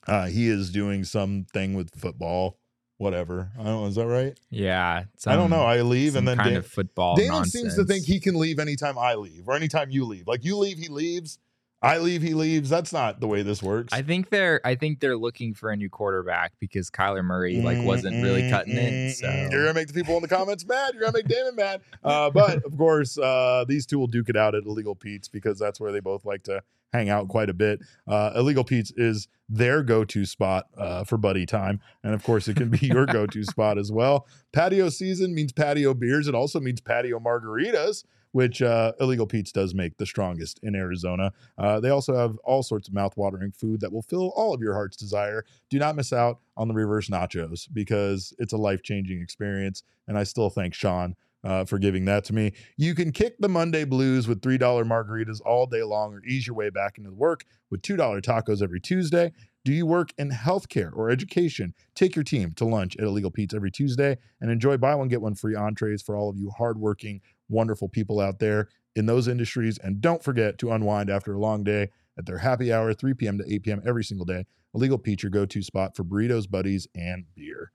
[0.06, 2.58] uh, he is doing something with football,
[2.98, 3.50] whatever.
[3.58, 3.88] I don't.
[3.88, 4.38] Is that right?
[4.50, 5.62] Yeah, I don't know.
[5.62, 7.16] I leave some and then kind Dam- of football.
[7.16, 10.26] Damon seems to think he can leave anytime I leave or anytime you leave.
[10.26, 11.38] Like you leave, he leaves.
[11.82, 12.70] I leave, he leaves.
[12.70, 13.92] That's not the way this works.
[13.92, 17.78] I think they're I think they're looking for a new quarterback because Kyler Murray like
[17.82, 19.14] wasn't really cutting it.
[19.14, 20.94] So You're gonna make the people in the comments mad.
[20.94, 21.82] You're gonna make Damon mad.
[22.02, 25.58] Uh, but of course, uh, these two will duke it out at Illegal Pete's because
[25.58, 26.62] that's where they both like to
[26.92, 27.80] hang out quite a bit.
[28.06, 32.56] Uh, Illegal Pete's is their go-to spot uh, for buddy time, and of course, it
[32.56, 34.26] can be your go-to spot as well.
[34.52, 36.26] Patio season means patio beers.
[36.26, 38.04] It also means patio margaritas.
[38.36, 41.32] Which uh, Illegal Pete's does make the strongest in Arizona.
[41.56, 44.74] Uh, they also have all sorts of mouth-watering food that will fill all of your
[44.74, 49.22] heart's desire do not miss out on the reverse nachos because it's a life changing
[49.22, 49.84] experience.
[50.06, 52.52] And I still thank Sean uh, for giving that to me.
[52.76, 56.56] You can kick the Monday blues with $3 margaritas all day long or ease your
[56.56, 59.32] way back into the work with $2 tacos every Tuesday.
[59.64, 61.74] Do you work in healthcare or education?
[61.96, 65.20] Take your team to lunch at Illegal Pete's every Tuesday and enjoy buy one, get
[65.20, 69.78] one free entrees for all of you hardworking, wonderful people out there in those industries.
[69.78, 73.38] And don't forget to unwind after a long day at their happy hour, 3 p.m.
[73.38, 73.82] to 8 p.m.
[73.86, 74.46] every single day.
[74.74, 77.72] Illegal Pete, your go to spot for burritos, buddies, and beer.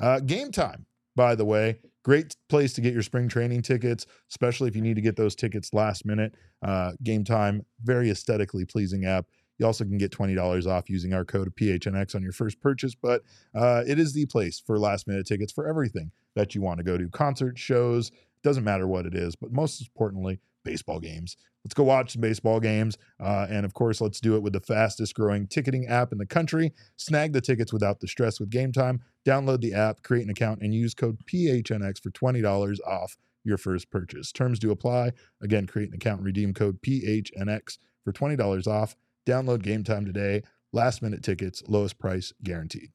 [0.00, 0.86] Uh, game time,
[1.16, 4.94] by the way, great place to get your spring training tickets, especially if you need
[4.94, 6.34] to get those tickets last minute.
[6.62, 9.26] Uh, game time, very aesthetically pleasing app.
[9.58, 13.22] You also can get $20 off using our code PHNX on your first purchase, but
[13.54, 16.84] uh, it is the place for last minute tickets for everything that you want to
[16.84, 18.10] go to concerts, shows,
[18.42, 21.36] Doesn't matter what it is, but most importantly, baseball games.
[21.64, 22.96] Let's go watch some baseball games.
[23.18, 26.26] Uh, and of course, let's do it with the fastest growing ticketing app in the
[26.26, 26.72] country.
[26.96, 29.00] Snag the tickets without the stress with Game Time.
[29.26, 33.90] Download the app, create an account, and use code PHNX for $20 off your first
[33.90, 34.32] purchase.
[34.32, 35.12] Terms do apply.
[35.42, 38.96] Again, create an account and redeem code PHNX for $20 off.
[39.26, 40.42] Download Game Time today.
[40.72, 42.90] Last minute tickets, lowest price guaranteed.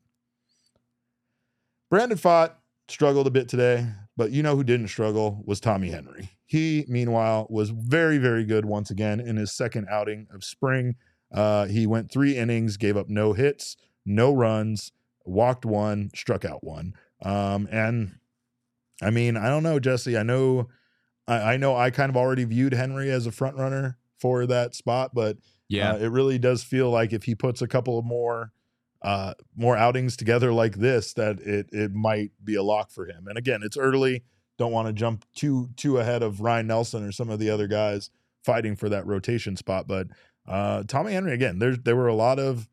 [1.89, 2.53] Brandon Pfaadt
[2.87, 6.29] struggled a bit today, but you know who didn't struggle was Tommy Henry.
[6.45, 10.95] He, meanwhile, was very, very good once again in his second outing of spring.
[11.31, 14.91] Uh, he went three innings, gave up no hits, no runs,
[15.25, 16.93] walked one, struck out one.
[17.23, 18.19] Um, and
[19.01, 20.17] I mean, I don't know, Jesse.
[20.17, 20.69] I know,
[21.27, 24.75] I, I know, I kind of already viewed Henry as a front runner for that
[24.75, 25.93] spot, but Yeah.
[25.93, 28.51] uh, it really does feel like if he puts a couple of more
[29.05, 33.27] uh more outings together like this that it it might be a lock for him.
[33.27, 34.23] And again it's early.
[34.57, 37.67] Don't want to jump too too ahead of Ryne Nelson or some of the other
[37.67, 38.09] guys
[38.43, 40.07] fighting for that rotation spot but
[40.47, 42.67] uh Tommy Henry again there there were a lot of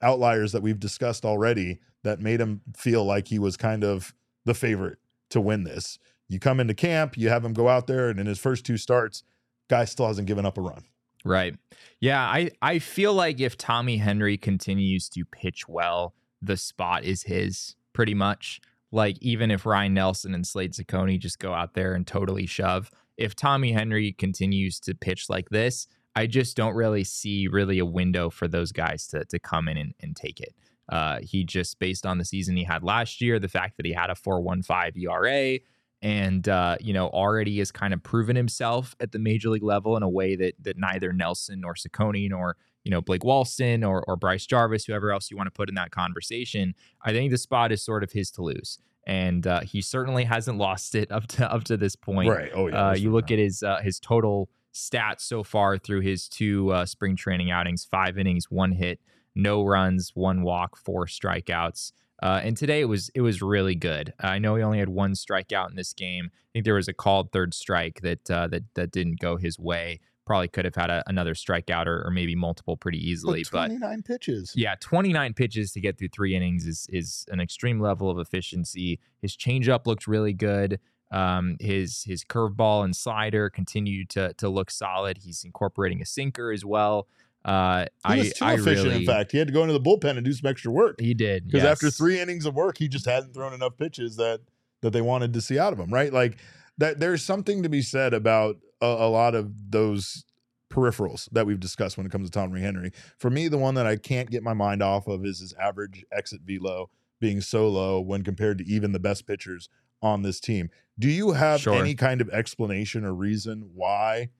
[0.00, 4.54] outliers that we've discussed already that made him feel like he was kind of the
[4.54, 4.98] favorite
[5.30, 5.98] to win this.
[6.28, 8.78] You come into camp you have him go out there and in his first two
[8.78, 9.24] starts
[9.68, 10.84] guy still hasn't given up a run
[11.26, 11.56] Right.
[12.00, 17.24] Yeah, I I feel like if Tommy Henry continues to pitch well, the spot is
[17.24, 18.60] his pretty much.
[18.92, 22.90] Like even if Ryne Nelson and Slade Cecconi just go out there and totally shove,
[23.16, 27.84] if Tommy Henry continues to pitch like this, I just don't really see really a
[27.84, 30.54] window for those guys to to come in and, and take it.
[30.88, 33.92] Uh, he just based on the season he had last year, the fact that he
[33.92, 35.58] had a 4.15 ERA,
[36.02, 39.96] and uh, you know already has kind of proven himself at the major league level
[39.96, 44.04] in a way that that neither Nelson nor Cecconi nor you know Blake Walston or
[44.06, 47.38] or Bryce Jarvis, whoever else you want to put in that conversation, I think the
[47.38, 51.26] spot is sort of his to lose, and uh, he certainly hasn't lost it up
[51.28, 52.30] to up to this point.
[52.30, 52.50] Right.
[52.54, 56.28] Oh, yeah, Uh, you look at his uh, his total stats so far through his
[56.28, 59.00] two uh, spring training outings: five innings, one hit,
[59.34, 61.92] no runs, one walk, four strikeouts.
[62.22, 64.14] Uh, and today it was it was really good.
[64.20, 66.30] I know he only had one strikeout in this game.
[66.32, 69.58] I think there was a called third strike that uh, that that didn't go his
[69.58, 70.00] way.
[70.24, 73.44] Probably could have had a, another strikeout or, or maybe multiple pretty easily.
[73.44, 77.40] But But 29 pitches yeah, 29 pitches to get through three innings is is an
[77.40, 78.98] extreme level of efficiency.
[79.20, 80.80] His changeup looked really good.
[81.12, 85.18] Um, his his curveball and slider continued to to look solid.
[85.18, 87.06] He's incorporating a sinker as well.
[87.46, 88.88] Uh, He I was too I efficient.
[88.88, 91.00] really, in fact, he had to go into the bullpen and do some extra work
[91.00, 94.40] he did because after three innings of work, he just hadn't thrown enough pitches that
[94.82, 95.90] that they wanted to see out of him.
[95.94, 96.12] Right?
[96.12, 96.38] Like
[96.78, 96.98] that.
[97.00, 100.24] There's something to be said about a, a lot of those
[100.70, 102.90] peripherals that we've discussed when it comes to Tommy Henry.
[103.16, 106.04] For me, the one that I can't get my mind off of is his average
[106.12, 109.68] exit velo being so low when compared to even the best pitchers
[110.02, 110.68] on this team.
[110.98, 111.74] Do you have Sure.
[111.74, 114.30] any kind of explanation or reason why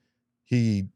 [0.45, 0.89] he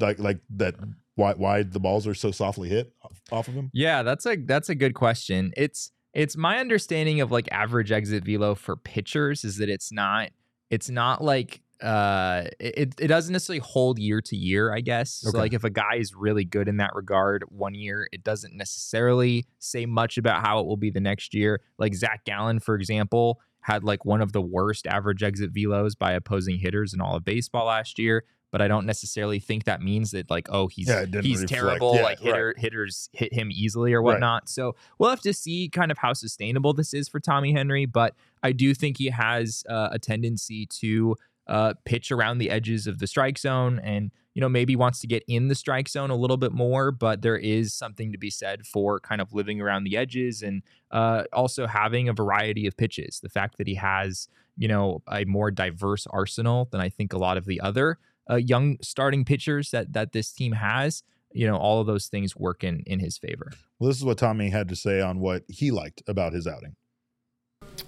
[0.00, 0.74] like like that
[1.14, 2.92] why why the balls are so softly hit
[3.30, 3.70] off, of him?
[3.72, 5.52] Yeah, that's a that's a good question.
[5.56, 10.30] It's it's my understanding of like average exit velo for pitchers is that it's not
[10.70, 15.14] it's not like uh it it doesn't necessarily hold year to year, I guess.
[15.14, 18.56] So like if a guy is really good in that regard one year, it doesn't
[18.56, 21.60] necessarily say much about how it will be the next year.
[21.78, 26.12] Like Zach Gallen, for example, had like one of the worst average exit velos by
[26.12, 28.24] opposing hitters in all of baseball last year.
[28.52, 31.48] But I don't necessarily think that means that like, oh, he's Yeah, he's reflect.
[31.48, 31.94] terrible.
[31.96, 32.56] Yeah, like right.
[32.56, 34.12] hitters hit him easily or Right.
[34.12, 34.48] whatnot.
[34.48, 37.86] So we'll have to see kind of how sustainable this is for Tommy Henry.
[37.86, 41.16] But I do think he has uh, a tendency to
[41.48, 45.08] uh, pitch around the edges of the strike zone and, you know, maybe wants to
[45.08, 46.92] get in the strike zone a little bit more.
[46.92, 50.62] But there is something to be said for kind of living around the edges and
[50.92, 53.18] uh, also having a variety of pitches.
[53.20, 57.18] The fact that he has, you know, a more diverse arsenal than I think a
[57.18, 57.98] lot of the other
[58.30, 61.02] uh, young starting pitchers that that this team has.
[61.34, 63.52] You know, all of those things work in in his favor.
[63.78, 66.76] Well, this is what Tommy had to say on what he liked about his outing.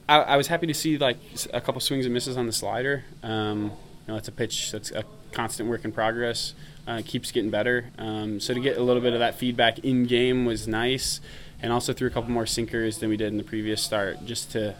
[0.08, 1.18] I, I was happy to see like
[1.52, 3.04] a couple swings and misses on the slider.
[3.22, 3.72] Um,
[4.06, 6.54] you know, it's a pitch that's a constant work in progress.
[6.86, 7.90] Uh, keeps getting better.
[7.98, 11.20] Um, so to get a little bit of that feedback in game was nice,
[11.62, 14.52] and also threw a couple more sinkers than we did in the previous start, just
[14.52, 14.74] to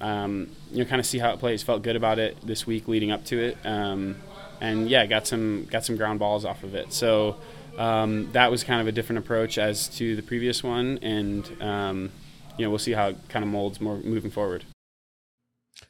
[0.00, 1.62] um, you know kind of see how it plays.
[1.62, 4.16] Felt good about it this week leading up to it, um,
[4.60, 6.92] and yeah, got some got some ground balls off of it.
[6.92, 7.36] So.
[7.76, 12.12] Um, that was kind of a different approach as to the previous one, and um,
[12.56, 14.64] you know we'll see how it kind of molds more moving forward.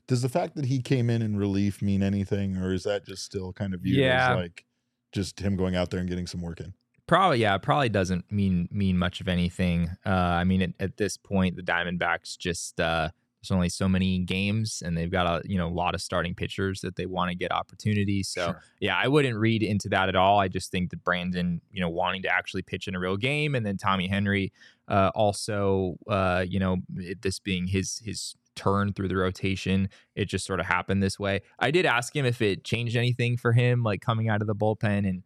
[0.09, 3.23] Does the fact that he came in in relief mean anything, or is that just
[3.23, 4.31] still kind of viewed Yeah.
[4.31, 4.65] as like
[5.13, 6.73] just him going out there and getting some work in?
[7.07, 9.91] Probably, yeah, probably doesn't mean mean much of anything.
[10.07, 13.11] Uh, I mean, at, at this point, the Diamondbacks just uh,
[13.45, 16.35] there's only so many games, and they've got a you know a lot of starting
[16.35, 18.29] pitchers that they want to get opportunities.
[18.29, 18.63] So Sure.
[18.81, 20.41] yeah, I wouldn't read into that at all.
[20.41, 23.55] I just think that Brandon, you know, wanting to actually pitch in a real game,
[23.55, 24.53] and then Tommy Henry,
[24.89, 30.27] uh, also, uh, you know, it, this being his his turn through the rotation, it
[30.27, 31.41] just sort of happened this way.
[31.59, 34.55] I did ask him if it changed anything for him, like coming out of the
[34.55, 35.23] bullpen, and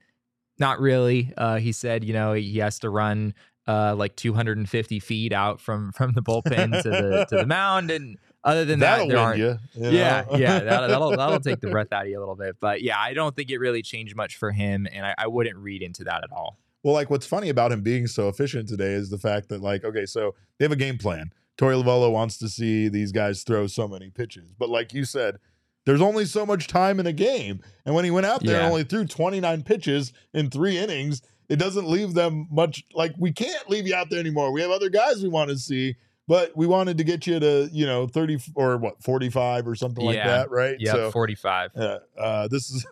[0.58, 1.32] not really.
[1.36, 3.34] Uh, he said, you know, he has to run
[3.68, 8.16] uh, like 250 feet out from from the bullpen to the to the mound, and
[8.42, 9.38] other than that, That'll there aren't.
[9.38, 12.34] you, you yeah, yeah, that'll, that'll that'll take the breath out of you a little
[12.36, 12.56] bit.
[12.60, 15.56] But yeah, I don't think it really changed much for him, and I, I wouldn't
[15.58, 16.58] read into that at all.
[16.82, 19.84] Well, like what's funny about him being so efficient today is the fact that, like,
[19.84, 21.32] okay, so they have a game plan.
[21.58, 24.52] Torey Lovullo wants to see these guys throw so many pitches.
[24.56, 25.38] But like you said,
[25.86, 27.60] there's only so much time in a game.
[27.84, 28.68] And when he went out there and Yeah.
[28.70, 33.68] only threw 29 pitches in three innings, it doesn't leave them much like we can't
[33.70, 34.52] leave you out there anymore.
[34.52, 35.96] We have other guys we want to see,
[36.26, 40.04] but we wanted to get you to, you know, 30 or what, 45 or something
[40.04, 40.76] like that, right?
[40.78, 41.70] Yep, 45.
[41.74, 42.86] Uh, uh, this is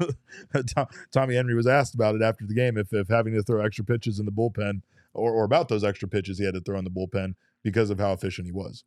[1.13, 3.85] Tommy Henry was asked about it after the game if, if having to throw extra
[3.85, 4.81] pitches in the bullpen
[5.13, 7.99] or, or about those extra pitches he had to throw in the bullpen because of
[7.99, 8.85] how efficient he was.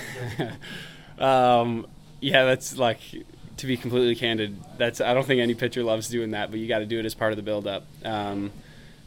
[1.18, 1.86] um,
[2.20, 3.00] yeah, that's like
[3.58, 4.56] to be completely candid.
[4.78, 7.04] That's I don't think any pitcher loves doing that, but you got to do it
[7.04, 7.86] as part of the buildup.
[8.04, 8.50] Um,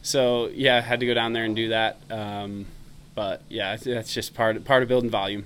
[0.02, 1.96] so yeah, I had to go down there and do that.
[2.10, 2.66] Um,
[3.14, 5.44] but yeah, that's just part part of building volume.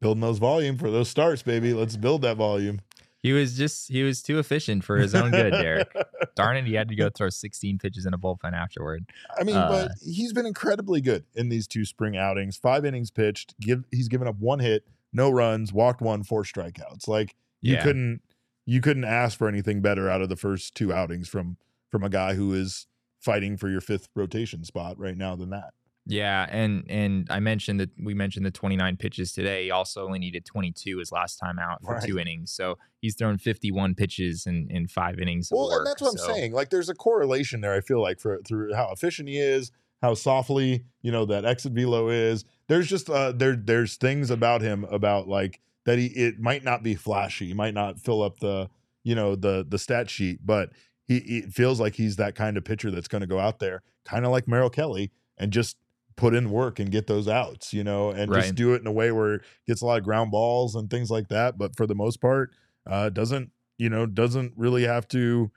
[0.00, 1.72] Building those volume for those starts, baby.
[1.72, 2.80] Let's build that volume.
[3.22, 5.88] He was just he was too efficient for his own good, Derek.
[6.36, 9.06] Darn it, he had to go throw 16 pitches in a bullpen afterward.
[9.38, 12.58] I mean, Uh, but he's been incredibly good in these two spring outings.
[12.58, 13.54] Five innings pitched.
[13.60, 17.08] Give he's given up one hit, no runs, walked one, four strikeouts.
[17.08, 17.82] Like you Yeah.
[17.82, 18.20] couldn't
[18.66, 21.56] you couldn't ask for anything better out of the first two outings from
[21.94, 22.88] from a guy who is
[23.20, 25.70] fighting for your fifth rotation spot right now than that.
[26.06, 29.66] Yeah, and and I mentioned that we mentioned the 29 pitches today.
[29.66, 32.50] He also only needed 22 his last time out for two innings.
[32.50, 35.50] So he's thrown 51 pitches in in five innings.
[35.52, 36.52] Well, work, and that's what so- I'm saying.
[36.52, 37.74] Like, there's a correlation there.
[37.74, 39.70] I feel like for through how efficient he is,
[40.02, 42.44] how softly you know that exit velo is.
[42.66, 46.82] There's just uh there there's things about him about like that he it might not
[46.82, 48.68] be flashy, he might not fill up the
[49.04, 50.70] you know the the stat sheet, but
[51.06, 53.82] he it feels like he's that kind of pitcher that's going to go out there,
[54.04, 55.76] kind of like Merrill Kelly, and just
[56.16, 58.92] put in work and get those outs, you know, and just do it in a
[58.92, 61.58] way where it gets a lot of ground balls and things like that.
[61.58, 62.50] But for the most part,
[62.88, 65.50] uh, doesn't you know doesn't really have to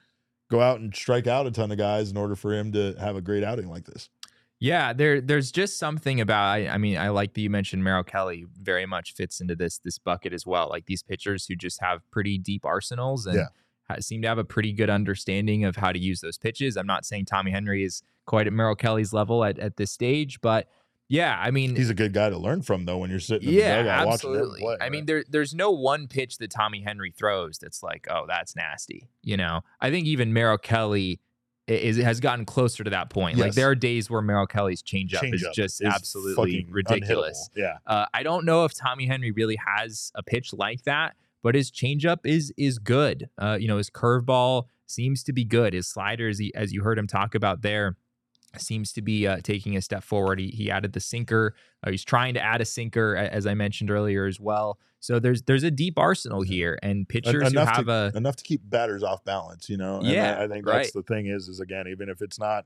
[0.50, 3.16] go out and strike out a ton of guys in order for him to have
[3.16, 4.10] a great outing like this.
[4.60, 8.04] Yeah, there there's just something about I, I mean I like that you mentioned Merrill
[8.04, 10.68] Kelly very much fits into this this bucket as well.
[10.70, 13.48] Like these pitchers who just have pretty deep arsenals and Yeah.
[14.00, 16.78] Seem to have a pretty good understanding of how to use those pitches.
[16.78, 20.42] I'm not saying Tommy Henry is quite at Merrill Kelly's level at, at this stage,
[20.42, 20.68] but
[21.10, 23.56] yeah, I mean He's a good guy to learn from though when you're sitting in
[23.56, 24.60] yeah, the dugout watching absolutely.
[24.62, 24.78] play.
[24.82, 28.56] I mean, there there's no one pitch that Tommy Henry throws that's like, oh, that's
[28.56, 29.10] nasty.
[29.24, 31.22] You know, I think even Merrill Kelly
[31.68, 33.38] is has gotten closer to that point.
[33.38, 37.50] Like there are days where Merrill Kelly's changeup is Changeup just is absolutely ridiculous.
[37.56, 37.62] unhittable.
[37.62, 37.78] Yeah.
[37.86, 41.16] Uh, I don't know if Tommy Henry really has a pitch like that,
[41.48, 43.30] but his changeup is is good.
[43.38, 45.72] Uh, you know, his curveball seems to be good.
[45.72, 47.96] His slider, as, he, as you heard him talk about there,
[48.58, 50.42] seems to be uh, taking a step forward.
[50.42, 51.56] He, he added the sinker.
[51.82, 54.78] Uh, he's trying to add a sinker, as I mentioned earlier as well.
[55.00, 58.36] So there's there's a deep arsenal here, and pitchers who enough have to, a enough
[58.36, 60.00] to keep batters off balance, you know.
[60.00, 60.92] And Yeah, I, I think that's right.
[60.94, 62.66] the thing is is again, even if it's not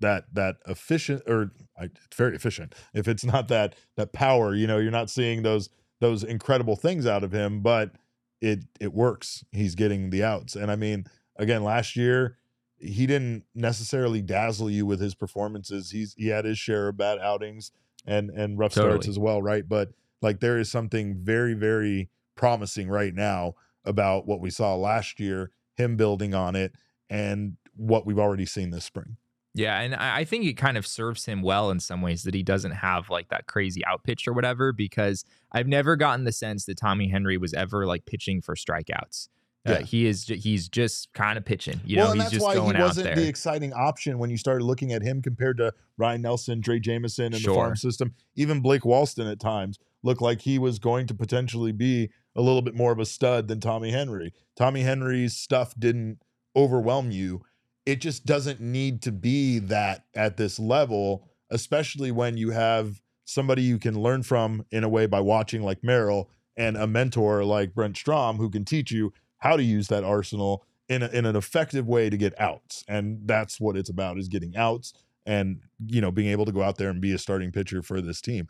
[0.00, 4.66] that that efficient or I, it's very efficient, if it's not that that power, you
[4.66, 5.68] know, you're not seeing those
[6.00, 7.92] those incredible things out of him, but
[8.40, 9.44] it it works.
[9.52, 12.38] He's getting the outs, and I mean, again, last year
[12.78, 15.90] he didn't necessarily dazzle you with his performances.
[15.90, 17.72] He's he had his share of bad outings
[18.06, 19.68] and and rough starts as well, right?
[19.68, 19.90] But
[20.20, 25.50] like there is something very very promising right now about what we saw last year,
[25.74, 26.74] him building on it,
[27.08, 29.16] and what we've already seen this spring.
[29.56, 32.42] Yeah, and I think it kind of serves him well in some ways that he
[32.42, 36.64] doesn't have like that crazy out pitch or whatever, because I've never gotten the sense
[36.66, 39.28] that Tommy Henry was ever like pitching for strikeouts.
[39.66, 39.78] Uh, Yeah.
[39.82, 41.80] he is he's just kind of pitching.
[41.84, 43.14] You well, know, he's that's just why going he out wasn't there.
[43.14, 47.32] the exciting option when you started looking at him compared to Ryne Nelson, Drey Jameson,
[47.32, 48.12] and the farm system.
[48.34, 52.60] Even Blake Walston at times looked like he was going to potentially be a little
[52.60, 54.34] bit more of a stud than Tommy Henry.
[54.56, 56.18] Tommy Henry's stuff didn't
[56.56, 57.42] overwhelm you.
[57.86, 63.62] It just doesn't need to be that at this level, especially when you have somebody
[63.62, 67.74] you can learn from in a way by watching like Merrill and a mentor like
[67.74, 71.36] Brent Strom who can teach you how to use that arsenal in, a, in an
[71.36, 72.84] effective way to get outs.
[72.88, 74.92] And that's what it's about is getting outs
[75.26, 78.00] and, you know, being able to go out there and be a starting pitcher for
[78.00, 78.48] this team.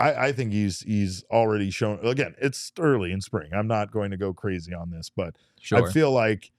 [0.00, 3.50] I, I think he's he's already shown again, it's early in spring.
[3.54, 5.86] I'm not going to go crazy on this, but Sure.
[5.86, 6.50] I feel like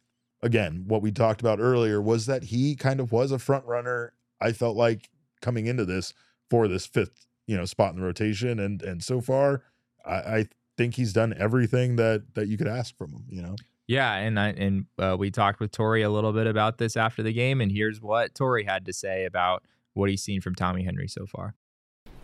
[0.42, 4.14] again, what we talked about earlier was that he kind of was a front runner.
[4.42, 5.10] I felt like
[5.42, 6.14] coming into this
[6.50, 8.60] for this fifth, you know, spot in the rotation.
[8.60, 9.64] And and so far,
[10.06, 10.46] I, I
[10.78, 13.56] think he's done everything that that you could ask from him, you know.
[13.88, 17.22] Yeah, and I and uh, we talked with Torey a little bit about this after
[17.22, 19.64] the game, and here's what Torey had to say about
[19.94, 21.54] what he's seen from Tommy Henry so far.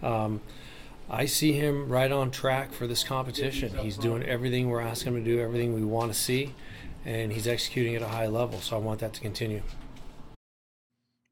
[0.02, 0.42] Um,
[1.10, 3.78] I see him right on track for this competition.
[3.78, 6.56] He's doing everything we're asking him to do, everything we want to see,
[7.06, 8.60] and he's executing at a high level.
[8.62, 9.62] So I want that to continue.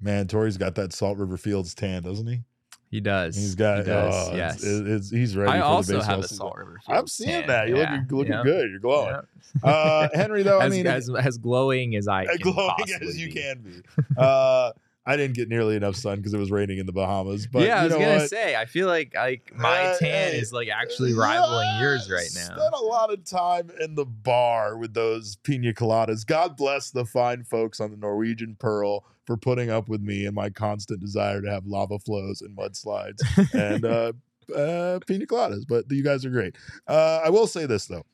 [0.01, 2.41] Man, Torey's got that Salt River Fields tan, doesn't he?
[2.89, 3.36] He does.
[3.36, 3.80] He's got.
[3.80, 4.30] He does.
[4.30, 4.63] oh, yes.
[4.63, 5.51] it's- it's- he's ready.
[5.51, 6.38] I for also the baseball have a season.
[6.38, 7.47] Salt River I'm seeing tan.
[7.47, 7.67] that.
[7.67, 8.43] You're Yeah, looking, looking yeah.
[8.43, 8.72] good.
[8.72, 9.15] You're glowing.
[9.15, 9.22] Yeah.
[9.63, 13.28] Uh, Henry, though, I mean, as, as glowing as I as can glowing as you
[13.28, 13.34] be.
[13.34, 13.82] can be.
[14.17, 14.72] Uh,
[15.10, 17.47] I didn't get nearly enough sun because it was raining in the Bahamas.
[17.47, 18.30] But yeah, I was gonna what?
[18.30, 18.55] say.
[18.55, 22.55] I feel like like my tan is like actually rivaling yours right now.
[22.55, 26.28] Spent a lot of time in the bar with those pina coladas.
[26.28, 30.36] God bless the fine folks on the Norwegian Pearl for putting up with me and
[30.36, 33.18] my constant desire to have lava flows and mudslides
[33.55, 34.14] and uh,
[34.55, 35.66] uh, pina coladas.
[35.68, 36.55] But you guys are great.
[36.88, 38.05] Uh, I will say this though.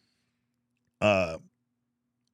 [1.02, 1.40] Uh,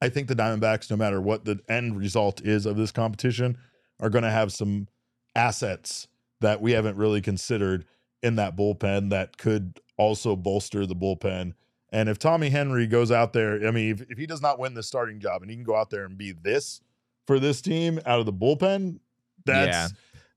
[0.00, 3.58] I think the Diamondbacks, no matter what the end result is of this competition,
[4.02, 4.86] are going to have some
[5.34, 6.08] assets
[6.42, 7.86] that we haven't really considered
[8.22, 11.54] in that bullpen that could also bolster the bullpen.
[11.90, 14.74] And if Tommy Henry goes out there, I mean, if, if he does not win
[14.74, 16.80] the starting job and he can go out there and be this
[17.26, 18.98] for this team out of the bullpen,
[19.44, 19.88] that's Yeah.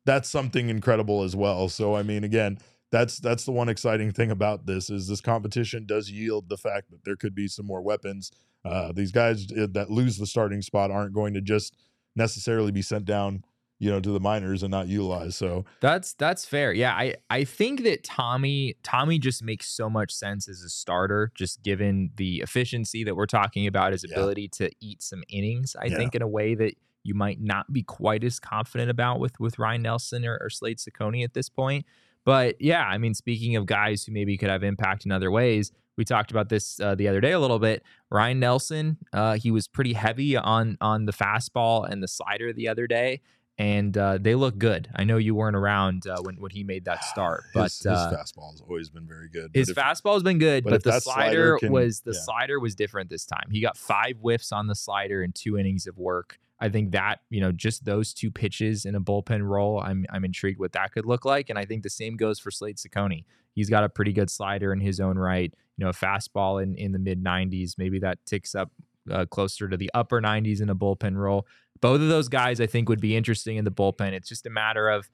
[0.05, 1.67] that's something incredible as well.
[1.69, 2.59] So I mean, again,
[2.91, 6.91] that's that's the one exciting thing about this is this competition does yield the fact
[6.91, 8.31] that there could be some more weapons.
[8.63, 11.75] Uh, these guys uh, that lose the starting spot aren't going to just
[12.15, 13.43] necessarily be sent down,
[13.85, 15.35] you know, to the minors and not utilized.
[15.35, 16.73] So That's that's fair.
[16.73, 21.31] Yeah, I I think that Tommy Tommy just makes so much sense as a starter,
[21.35, 24.15] just given the efficiency that we're talking about, his Yeah.
[24.15, 25.75] ability to eat some innings.
[25.79, 25.97] I Yeah.
[25.97, 26.73] think in a way that
[27.03, 30.79] you might not be quite as confident about with with Ryne Nelson or, or Slade
[30.79, 31.85] Cecconi at this point.
[32.25, 35.71] But yeah, I mean, speaking of guys who maybe could have impact in other ways,
[35.95, 37.83] we talked about this uh, the other day a little bit.
[38.09, 42.67] Ryne Nelson, uh, he was pretty heavy on on the fastball and the slider the
[42.67, 43.21] other day
[43.57, 44.89] and uh, they look good.
[44.95, 47.87] I know you weren't around uh, when when he made that start, but his, his
[47.87, 49.51] uh, fastball has always been very good.
[49.53, 52.21] his fastball has been good, but but, the slider, slider can- was the yeah.
[52.21, 53.47] slider was different this time.
[53.51, 56.39] He got five whiffs on the slider in two innings of work.
[56.59, 60.25] I think that you know just those two pitches in a bullpen role, I'm I'm
[60.25, 63.23] intrigued what that could look like, and I think the same goes for Slade Cecconi.
[63.53, 65.53] He's got a pretty good slider in his own right.
[65.77, 68.71] You know, a fastball in in the mid 90s, maybe that ticks up
[69.09, 71.45] uh, closer to the upper 90s in a bullpen role.
[71.81, 74.13] Both of those guys, I think, would be interesting in the bullpen.
[74.13, 75.09] It's just a matter of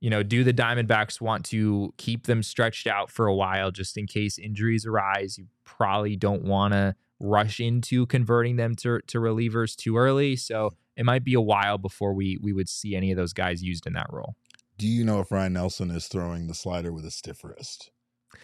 [0.00, 3.98] you know, do the Diamondbacks want to keep them stretched out for a while just
[3.98, 5.36] in case injuries arise?
[5.36, 10.36] You probably don't want to rush into converting them to, to relievers too early.
[10.36, 13.62] So it might be a while before we we would see any of those guys
[13.62, 14.36] used in that role.
[14.78, 17.90] do you know if Ryne Nelson is throwing the slider with a stiff wrist,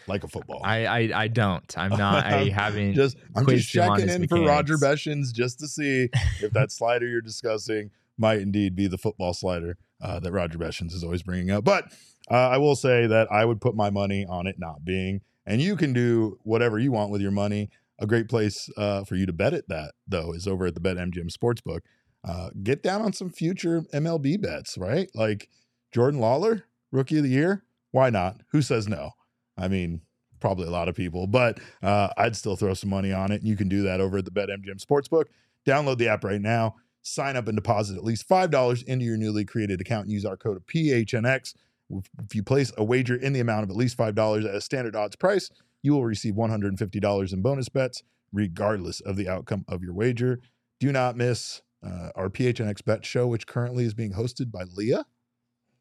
[0.07, 0.61] like a football?
[0.63, 1.77] I I, I don't.
[1.77, 2.25] I'm not.
[2.25, 4.77] I haven't just I'm just quizzed him on checking in for Roger.
[4.77, 6.09] Beshins just to see
[6.41, 10.93] if that slider you're discussing might indeed be the football slider uh, that Roger Beshins
[10.93, 11.63] is always bringing up.
[11.63, 11.85] But
[12.29, 15.61] uh, I will say that I would put my money on it not being, and
[15.61, 17.69] you can do whatever you want with your money.
[17.99, 20.81] A great place uh, for you to bet it that though is over at the
[20.81, 21.79] BetMGM Sportsbook.
[22.27, 25.09] Uh, get down on some future MLB bets, right?
[25.15, 25.49] Like
[25.91, 27.63] Jordan Lawlar, Rookie of the Year.
[27.91, 28.41] Why not?
[28.51, 29.11] Who says no?
[29.57, 30.01] I mean,
[30.39, 33.41] probably a lot of people, but uh, I'd still throw some money on it.
[33.41, 35.25] And you can do that over at the BetMGM Sportsbook.
[35.65, 36.75] Download the app right now.
[37.01, 40.37] Sign up and deposit at least $5 into your newly created account and use our
[40.37, 41.53] code PHNX.
[41.89, 44.95] If you place a wager in the amount of at least $5 at a standard
[44.95, 45.49] odds price,
[45.81, 48.03] you will receive $150 in bonus bets,
[48.33, 50.39] regardless of the outcome of your wager.
[50.79, 55.05] Do not miss uh, our PHNX Bet show, which currently is being hosted by Leah.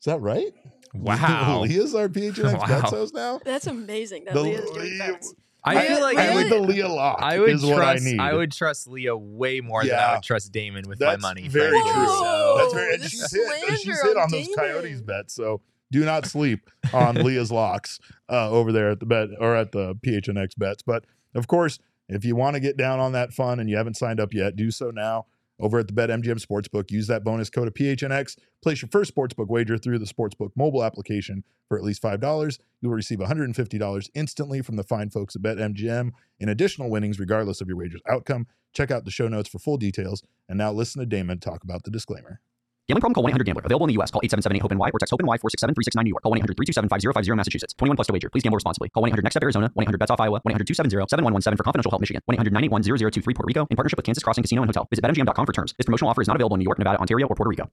[0.01, 0.53] Is that right?
[0.94, 1.62] Wow.
[1.68, 2.90] He is our PHNX Wow.
[2.90, 3.40] Bets now.
[3.44, 5.34] That's amazing that The Leah's doing Leah- bets.
[5.68, 7.18] I feel like I I need would, the Leah lock.
[7.20, 8.20] I would is what trust I need.
[8.20, 11.49] I would trust Leah way more than I would trust Damon with That's my money.
[11.49, 11.92] very frankly.
[11.92, 12.05] true.
[12.07, 12.94] Whoa, That's very.
[12.94, 13.42] And she's hit.
[13.49, 15.34] slander She's hit on on those Coyotes bets.
[15.34, 17.99] So do not sleep on Leah's locks
[18.30, 20.82] uh, over there at the bet or at the PHNX bets.
[20.84, 23.97] But of course, if you want to get down on that fun and you haven't
[23.97, 25.26] signed up yet, do so now.
[25.59, 28.37] Over at the BetMGM Sportsbook, use that bonus code of PHNX.
[28.63, 32.59] Place your first sportsbook wager through the Sportsbook mobile application for at least $5.
[32.83, 37.61] You will receive $150 instantly from the fine folks at BetMGM in additional winnings, regardless
[37.61, 38.47] of your wager's outcome.
[38.75, 40.23] Check out the show notes for full details.
[40.49, 42.41] And now listen to Damon talk about the disclaimer.
[42.89, 43.14] Gambling problem?
[43.14, 43.62] Call 1-800-GAMBLER.
[43.64, 44.11] Available in the U.S.
[44.12, 46.22] Call 877-8-HOPE-NY or text HOPE-NY 467-369 New York.
[46.22, 47.74] Call 1-800-327-5050 Massachusetts.
[47.74, 48.30] 21 plus to wager.
[48.30, 48.89] Please gamble responsibly.
[48.91, 49.72] Call 1-800-NEXT-STEP Arizona.
[49.76, 50.41] 1-800-BETS-OFF Iowa.
[50.47, 52.22] 1-800-270-7117 for confidential help Michigan.
[52.30, 54.87] 1-800-981-0023 Puerto Rico in partnership with Kansas Crossing Casino and Hotel.
[54.91, 55.74] Visit BetMGM.com for terms.
[55.76, 57.68] This promotional offer is not available in New York, Nevada, Ontario, or Puerto Rico.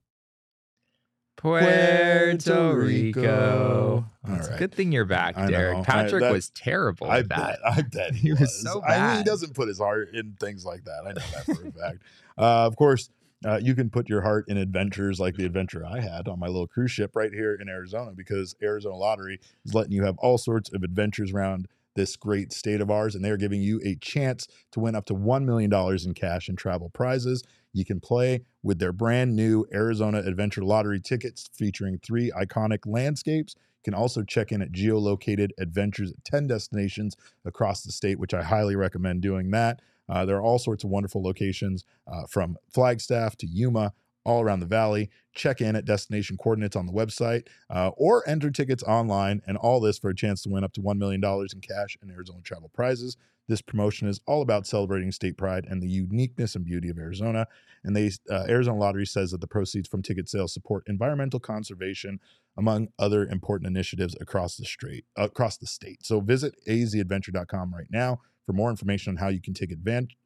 [1.37, 4.05] Puerto Rico.
[4.27, 4.59] All It's a right.
[4.59, 5.73] good thing you're back, I Derek.
[5.75, 5.81] know.
[5.81, 7.37] I- Patrick that- was terrible I at that.
[7.37, 7.59] bet.
[7.65, 8.89] I bet he, He was so bad.
[8.89, 9.25] I mean, he bad.
[9.27, 11.01] doesn't put his heart in things like that.
[11.05, 11.97] I know that for a fact.
[12.37, 13.09] Uh, of course,
[13.45, 16.47] uh, you can put your heart in adventures like the adventure I had on my
[16.47, 20.37] little cruise ship right here in Arizona because Arizona Lottery is letting you have all
[20.37, 24.47] sorts of adventures around this great state of ours, and they're giving you a chance
[24.71, 25.71] to win up to $1 million
[26.03, 27.43] in cash and travel prizes.
[27.71, 33.55] You can play with their brand new Arizona Adventure Lottery tickets featuring three iconic landscapes.
[33.57, 37.15] You can also check in at geolocated adventures at 10 destinations
[37.45, 39.81] across the state, which I highly recommend doing that.
[40.09, 43.93] Uh, there are all sorts of wonderful locations uh, from Flagstaff to Yuma,
[44.25, 45.09] all around the valley.
[45.33, 49.79] Check in at destination coordinates on the website uh, or enter tickets online, and all
[49.79, 52.69] this for a chance to win up to $1 million in cash and Arizona travel
[52.73, 53.17] prizes.
[53.47, 57.45] This promotion is all about celebrating state pride and the uniqueness and beauty of Arizona.
[57.83, 62.21] And they, uh, Arizona Lottery says that the proceeds from ticket sales support environmental conservation,
[62.57, 65.05] among other important initiatives across the state.
[65.17, 66.05] Across the state.
[66.05, 69.73] So visit azadventure.com right now for more information on how you can take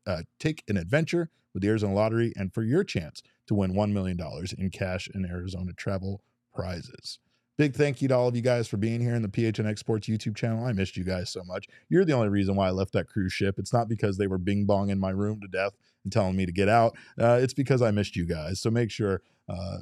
[0.05, 3.93] uh, take an adventure with the Arizona Lottery, and for your chance to win one
[3.93, 6.22] million dollars in cash and Arizona travel
[6.53, 7.20] prizes.
[7.57, 10.07] Big thank you to all of you guys for being here in the PHNX Sports
[10.07, 10.63] YouTube channel.
[10.63, 11.65] I missed you guys so much.
[11.89, 13.55] You're the only reason why I left that cruise ship.
[13.57, 16.45] It's not because they were bing bong in my room to death and telling me
[16.45, 16.95] to get out.
[17.20, 18.61] Uh, it's because I missed you guys.
[18.61, 19.77] So make sure uh,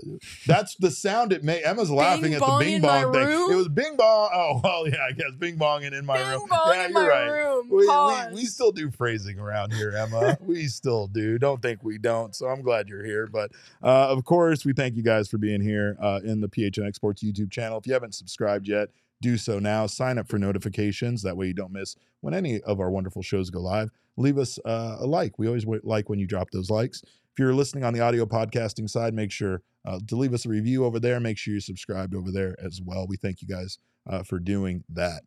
[0.46, 1.64] that's the sound it made.
[1.64, 3.26] Emma's laughing at the bing bong thing.
[3.26, 3.52] room?
[3.52, 4.30] It was bing bong.
[4.32, 6.48] Oh well, yeah, I guess bing bonging in my room.
[6.48, 7.28] bong yeah, in you're my right.
[7.28, 7.70] room.
[7.70, 10.38] We, we, we still do phrasing around here, Emma.
[10.46, 11.40] we still do.
[11.40, 12.36] Don't think we don't.
[12.36, 13.26] So I'm glad you're here.
[13.26, 13.52] But
[13.82, 17.24] uh, of course, we thank you guys for being here uh, in the PHNX Sports
[17.24, 17.80] YouTube channel.
[17.80, 18.90] If you haven't subscribed yet,
[19.22, 19.88] do so now.
[19.88, 21.24] Sign up for notifications.
[21.24, 23.90] That way you don't miss when any of our wonderful shows go live.
[24.18, 25.40] Leave us uh, a like.
[25.40, 27.02] We always w- like when you drop those likes.
[27.36, 30.50] If you're listening on the audio podcasting side, make sure uh, to leave us a
[30.50, 31.20] review over there.
[31.20, 33.08] Make sure you're subscribed over there as well.
[33.10, 33.78] We thank you guys
[34.10, 35.24] uh, for doing that.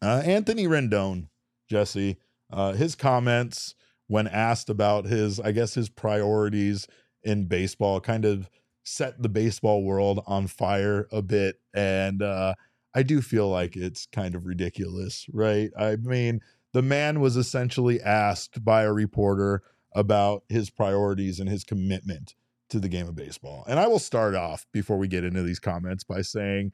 [0.00, 1.26] Uh, Anthony Rendon,
[1.68, 2.18] Jesse,
[2.52, 3.74] uh, his comments
[4.06, 6.86] when asked about his, I guess, his priorities
[7.24, 8.48] in baseball kind of
[8.84, 11.56] set the baseball world on fire a bit.
[11.74, 12.54] And uh,
[12.94, 15.70] I do feel like it's kind of ridiculous, right?
[15.76, 16.42] I mean,
[16.72, 19.64] the man was essentially asked by a reporter
[19.94, 22.34] about his priorities and his commitment
[22.70, 23.64] to the game of baseball.
[23.68, 26.72] And I will start off before we get into these comments by saying,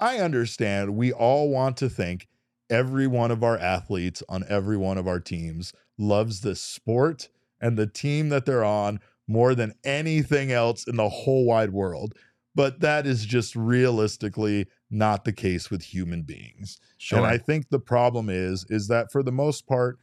[0.00, 2.28] I understand we all want to think
[2.68, 7.28] every one of our athletes on every one of our teams loves the sport
[7.60, 12.14] and the team that they're on more than anything else in the whole wide world.
[12.54, 16.78] But that is just realistically not the case with human beings.
[16.96, 17.18] Sure.
[17.18, 19.98] And I think the problem is is that for the most part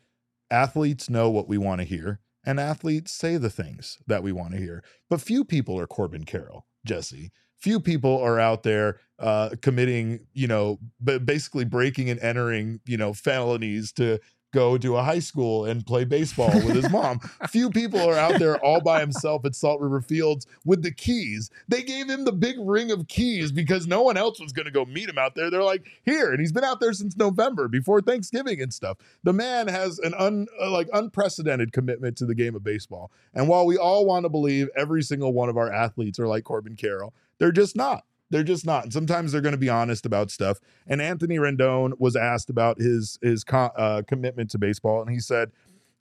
[0.52, 4.52] athletes know what we want to hear and athletes say the things that we want
[4.54, 4.84] to hear.
[5.10, 7.32] But few people are Corbin Carroll, Jesse.
[7.60, 12.98] Few people are out there uh, committing, you know, b- basically breaking and entering, you
[12.98, 14.20] know, felonies to
[14.54, 17.20] go to a high school and play baseball with his mom.
[17.50, 21.50] Few people are out there all by himself at Salt River Fields with the keys.
[21.68, 24.72] They gave him the big ring of keys because no one else was going to
[24.72, 25.50] go meet him out there.
[25.50, 28.98] They're like, here, and he's been out there since November before Thanksgiving and stuff.
[29.24, 33.12] The man has an un uh, like unprecedented commitment to the game of baseball.
[33.34, 36.44] And while we all want to believe every single one of our athletes are like
[36.44, 38.06] Corbin Carroll, they're just not.
[38.34, 38.86] They're just not.
[38.86, 40.60] And sometimes they're going to be honest about stuff.
[40.88, 45.20] And Anthony Rendon was asked about his his co- uh, commitment to baseball, and he
[45.20, 45.52] said,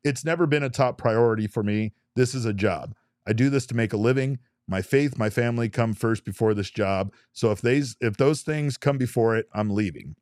[0.02, 1.92] "It's never been a top priority for me.
[2.16, 2.94] This is a job.
[3.26, 4.38] I do this to make a living.
[4.66, 7.12] My faith, my family come first before this job.
[7.34, 10.16] So if these if those things come before it, I'm leaving."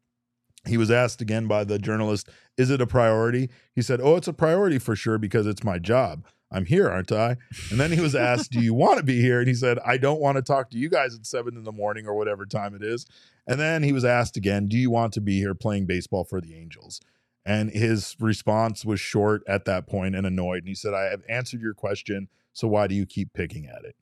[0.67, 4.27] He was asked again by the journalist, "Is it a priority?" He said, "Oh, it's
[4.27, 6.27] a priority for sure because it's my job.
[6.51, 7.37] I'm here, aren't I?"
[7.71, 9.97] And then he was asked, "Do you want to be here?" And he said, "I
[9.97, 12.75] don't want to talk to you guys at seven in the morning or whatever time
[12.75, 13.07] it is."
[13.47, 16.41] And then he was asked again, "Do you want to be here playing baseball for
[16.41, 17.01] the Angels?"
[17.45, 20.59] And his response was short at that point and annoyed.
[20.59, 23.85] And he said, "I have answered your question, so why do you keep picking at
[23.85, 23.97] it?"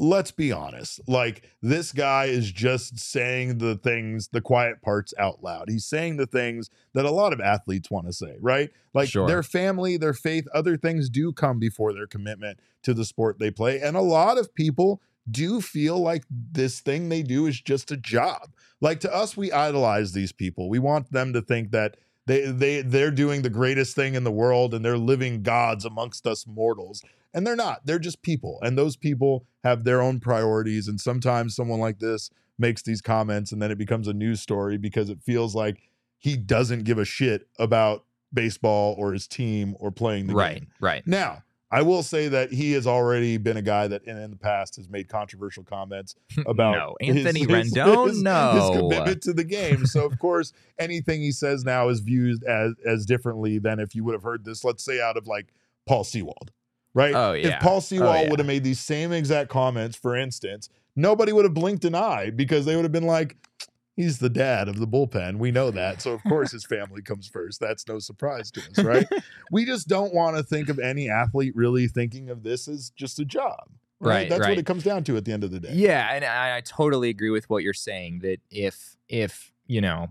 [0.00, 0.98] Let's be honest.
[1.06, 5.68] Like this guy is just saying the things, the quiet parts out loud.
[5.68, 8.70] He's saying the things that a lot of athletes want to say, right?
[8.94, 9.28] Like Sure.
[9.28, 13.50] their family, their faith, other things do come before their commitment to the sport they
[13.50, 13.78] play.
[13.78, 17.96] And a lot of people do feel like this thing they do is just a
[17.96, 18.54] job.
[18.80, 20.70] Like to us, we idolize these people.
[20.70, 24.30] We want them to think that They they they're doing the greatest thing in the
[24.30, 27.02] world and they're living gods amongst us mortals.
[27.32, 27.86] And they're not.
[27.86, 28.58] They're just people.
[28.62, 30.88] And those people have their own priorities.
[30.88, 34.76] And sometimes someone like this makes these comments and then it becomes a news story
[34.78, 35.80] because it feels like
[36.18, 40.68] he doesn't give a shit about baseball or his team or playing the Right, game.
[40.80, 41.06] right.
[41.06, 41.42] Now,
[41.72, 44.74] I will say that he has already been a guy that in, in the past
[44.76, 46.16] has made controversial comments
[46.46, 48.08] about No, Anthony his, Rendon?
[48.08, 48.52] his, No.
[48.52, 49.86] his commitment to the game.
[49.86, 54.02] So of course, anything he says now is viewed as as differently than if you
[54.04, 55.46] would have heard this, let's say, out of like
[55.86, 56.50] Paul Sewald,
[56.94, 57.14] right?
[57.14, 57.56] Oh, yeah.
[57.56, 58.30] If Paul Oh, yeah.
[58.30, 62.30] would have made these same exact comments, for instance, nobody would have blinked an eye
[62.30, 63.36] because they would have been like,
[64.00, 65.36] he's the dad of the bullpen.
[65.38, 66.00] We know that.
[66.00, 67.60] So of course his family comes first.
[67.60, 69.06] That's no surprise to us, right?
[69.52, 73.18] we just don't want to think of any athlete really thinking of this as just
[73.18, 73.68] a job.
[74.02, 74.10] Right.
[74.12, 74.48] Right, That's right.
[74.50, 75.72] what it comes down to at the end of the day.
[75.74, 78.20] Yeah, and I, I totally agree with what you're saying.
[78.20, 80.08] That if if you know,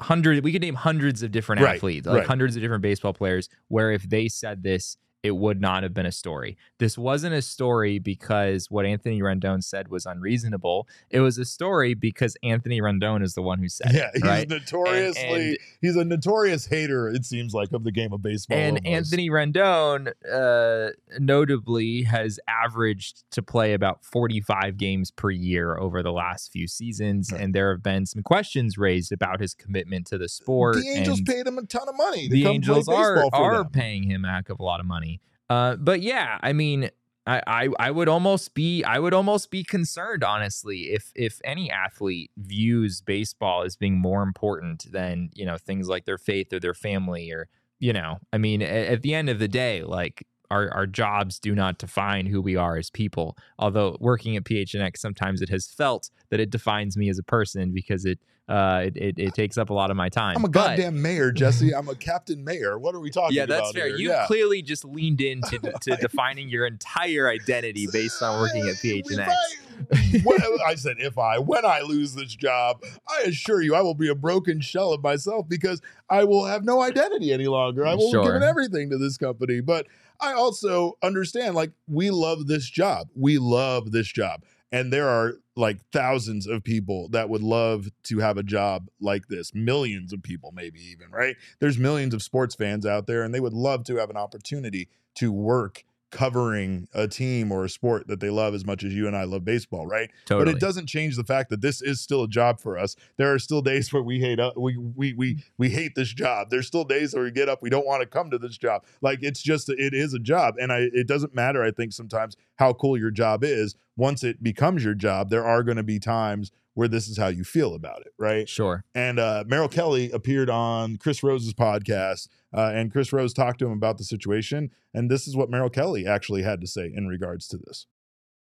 [0.00, 2.26] hundred, we could name hundreds of different Right, athletes, like right.
[2.26, 6.06] hundreds of different baseball players, where if they said this, it would not have been
[6.06, 6.56] a story.
[6.78, 10.88] This wasn't a story because what Anthony Rendon said was unreasonable.
[11.10, 14.10] It was a story because Anthony Rendon is the one who said Yeah, it.
[14.14, 14.48] he's right?
[14.48, 17.08] notoriously and- he's a notorious hater.
[17.08, 18.56] It seems like of the game of baseball.
[18.56, 18.86] and almost.
[19.12, 26.12] Anthony Rendon, uh, notably, has averaged to play about 45 games per year over the
[26.12, 27.30] last few seasons.
[27.32, 30.76] And there have been some questions raised about his commitment to the sport.
[30.76, 32.28] the Angels and paid him a ton of money.
[32.28, 33.68] The Angels are, are them.
[33.70, 35.09] paying him a heck of a lot of money.
[35.50, 36.90] Uh, but yeah, I mean,
[37.26, 41.70] I, I I would almost be I would almost be concerned honestly if if any
[41.70, 46.60] athlete views baseball as being more important than you know things like their faith or
[46.60, 47.48] their family or
[47.78, 51.38] you know I mean at, at the end of the day like our our jobs
[51.38, 55.66] do not define who we are as people although working at PHNX sometimes it has
[55.66, 58.18] felt that it defines me as a person because it
[58.50, 61.00] uh it, it, it takes up a lot of my time I'm a But- goddamn
[61.00, 61.72] mayor, Jesse.
[61.74, 62.78] I'm a captain mayor.
[62.78, 63.58] What are we talking yeah, about?
[63.62, 63.86] that's fair.
[63.88, 63.96] here?
[63.96, 64.26] You Yeah.
[64.26, 70.24] clearly just leaned into to defining your entire identity based on working at PHNX.
[70.24, 73.94] When- I said, if I, when I lose this job, I assure you, I will
[73.94, 75.80] be a broken shell of myself because
[76.10, 77.86] I will have no identity any longer.
[77.86, 78.24] I will have Sure.
[78.24, 79.60] given everything to this company.
[79.60, 79.86] But
[80.20, 83.08] I also understand, like, we love this job.
[83.14, 84.42] We love this job.
[84.72, 89.28] And there are like thousands of people that would love to have a job like
[89.28, 89.54] this.
[89.54, 91.36] Millions of people, maybe even, right?
[91.58, 94.88] There's millions of sports fans out there, and they would love to have an opportunity
[95.16, 99.06] to work covering a team or a sport that they love as much as you
[99.06, 100.10] and I love baseball, right?
[100.38, 102.96] But it doesn't change the fact that this is still a job for us.
[103.16, 106.50] There are still days where we hate uh, we we we we hate this job.
[106.50, 108.84] There's still days where we get up we don't want to come to this job.
[109.00, 112.36] Like it's just it is a job and I it doesn't matter I think sometimes
[112.56, 113.74] how cool your job is.
[113.96, 117.28] Once it becomes your job, there are going to be times where this is how
[117.28, 118.48] you feel about it, right?
[118.48, 118.84] Sure.
[118.94, 123.66] And uh, Merrill Kelly appeared on Chris Rose's podcast, uh, and Chris Rose talked to
[123.66, 124.70] him about the situation.
[124.94, 127.86] And this is what Merrill Kelly actually had to say in regards to this.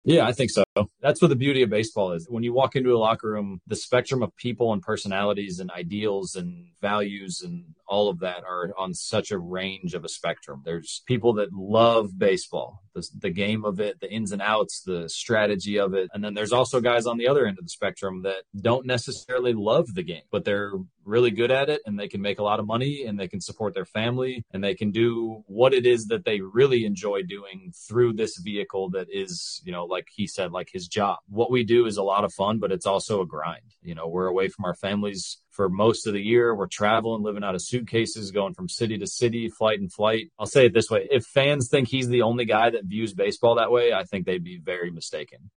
[0.05, 0.63] Yeah, I think so.
[1.01, 2.27] That's what the beauty of baseball is.
[2.29, 6.35] When you walk into a locker room, the spectrum of people and personalities and ideals
[6.35, 10.61] and values and all of that are on such a range of a spectrum.
[10.65, 15.09] There's people that love baseball, the, the game of it, the ins and outs, the
[15.09, 16.09] strategy of it.
[16.13, 19.53] And then there's also guys on the other end of the spectrum that don't necessarily
[19.53, 20.73] love the game, but they're
[21.03, 23.39] really good at it and they can make a lot of money and they can
[23.39, 27.71] support their family and they can do what it is that they really enjoy doing
[27.87, 31.19] through this vehicle that is, you know, like he said, like his job.
[31.29, 33.75] What we do is a lot of fun, but it's also a grind.
[33.81, 36.53] You know, we're away from our families for most of the year.
[36.53, 40.31] We're traveling, living out of suitcases, going from city to city, flight and flight.
[40.37, 41.07] I'll say it this way.
[41.09, 44.43] If fans think he's the only guy that views baseball that way, I think they'd
[44.43, 45.49] be very mistaken.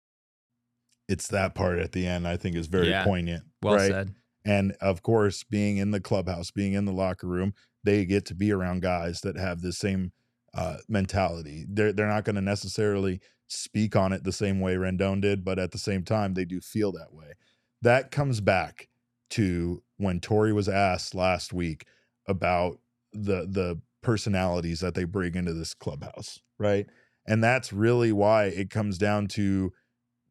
[1.09, 3.05] It's that part at the end I think is very Yeah.
[3.05, 3.45] poignant.
[3.63, 3.91] Well right?
[3.91, 4.15] said.
[4.45, 8.35] And of course, being in the clubhouse, being in the locker room, they get to
[8.35, 10.13] be around guys that have the same
[10.55, 11.67] uh, mentality.
[11.69, 15.59] They're they're not going to necessarily speak on it the same way Rendon did, but
[15.59, 17.33] at the same time, they do feel that way.
[17.83, 18.89] That comes back
[19.31, 21.87] to when Torey was asked last week
[22.26, 22.79] about
[23.12, 26.87] the the personalities that they bring into this clubhouse, right?
[27.26, 29.72] And that's really why it comes down to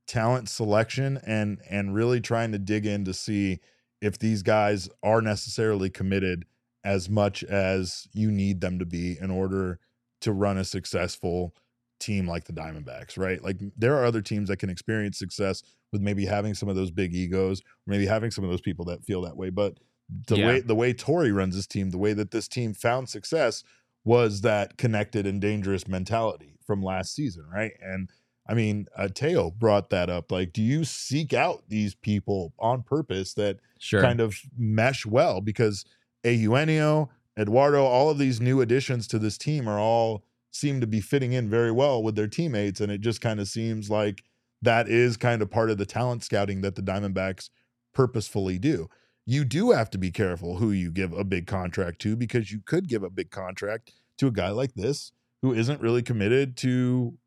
[0.08, 3.60] talent selection and and really trying to dig in to see
[4.02, 6.46] if these guys are necessarily committed
[6.84, 9.80] as much as you need them to be in order
[10.22, 11.54] to run a successful
[12.00, 13.42] team like the Diamondbacks, right?
[13.44, 16.92] Like there are other teams that can experience success with maybe having some of those
[16.92, 19.50] big egos, or maybe having some of those people that feel that way.
[19.50, 19.80] But
[20.28, 20.48] the Yeah.
[20.48, 23.64] way the way Torey runs his team, the way that this team found success
[24.06, 27.74] was that connected and dangerous mentality from last season, right?
[27.82, 28.10] And
[28.50, 30.32] I mean, uh, Teo brought that up.
[30.32, 34.02] Like, do you seek out these people on purpose that Sure.
[34.02, 35.42] kind of mesh well?
[35.42, 35.84] Because
[36.24, 40.24] Eugenio, Eduardo, all of these new additions to this team are all
[40.58, 42.82] seem to be fitting in very well with their teammates.
[42.82, 44.24] And it just kind of seems like
[44.62, 47.50] that is kind of part of the talent scouting that the Diamondbacks
[47.94, 48.90] purposefully do.
[49.26, 52.62] You do have to be careful who you give a big contract to because you
[52.66, 57.18] could give a big contract to a guy like this who isn't really committed to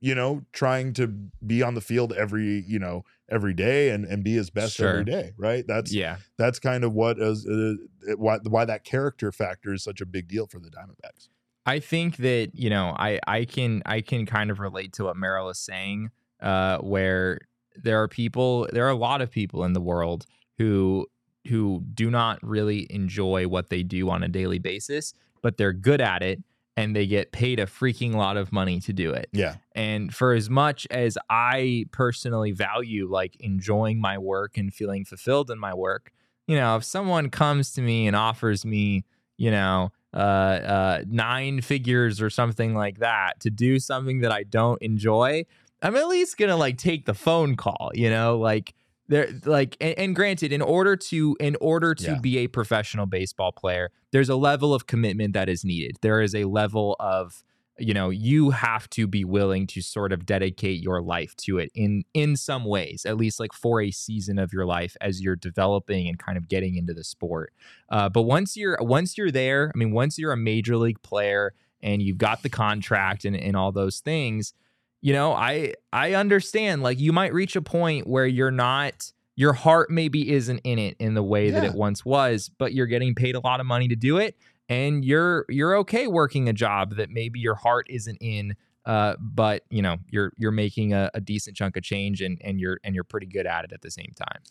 [0.00, 1.06] you know trying to
[1.46, 4.88] be on the field every you know every day and and be his best Sure.
[4.88, 6.16] every day right that's Yeah.
[6.36, 7.74] that's kind of what is uh,
[8.16, 11.28] why why that character factor is such a big deal for the diamondbacks
[11.66, 15.16] I think that you know I I can I can kind of relate to what
[15.16, 16.10] Merrill is saying,
[16.40, 17.40] uh, where
[17.76, 20.26] there are people, there are a lot of people in the world
[20.58, 21.06] who
[21.48, 25.12] who do not really enjoy what they do on a daily basis,
[25.42, 26.42] but they're good at it
[26.76, 29.28] and they get paid a freaking lot of money to do it.
[29.32, 35.04] yeah And for as much as I personally value like enjoying my work and feeling
[35.04, 36.12] fulfilled in my work,
[36.46, 39.04] you know, if someone comes to me and offers me,
[39.36, 44.44] you know, uh, uh, nine figures or something like that to do something that I
[44.44, 45.44] don't enjoy,
[45.82, 48.74] I'm at least gonna like take the phone call, you know, like
[49.08, 52.18] there like and, and granted in order to in order to Yeah.
[52.20, 56.34] be a professional baseball player there's a level of commitment that is needed there is
[56.34, 57.44] a level of
[57.78, 61.70] you know you have to be willing to sort of dedicate your life to it
[61.74, 65.36] in in some ways at least like for a season of your life as you're
[65.36, 67.52] developing and kind of getting into the sport.
[67.88, 71.52] Uh, but once you're once you're there i mean once you're a major league player
[71.82, 74.54] and you've got the contract and, and all those things
[75.00, 79.52] you know i i understand like you might reach a point where you're not your
[79.52, 83.14] heart maybe isn't in it in the way that it once was but you're getting
[83.14, 84.36] paid a lot of money to do it
[84.68, 88.54] and you're you're okay working a job that maybe your heart isn't in
[88.86, 92.60] uh, but you know you're you're making a, a decent chunk of change and and
[92.60, 94.42] you're and you're pretty good at it at the same time.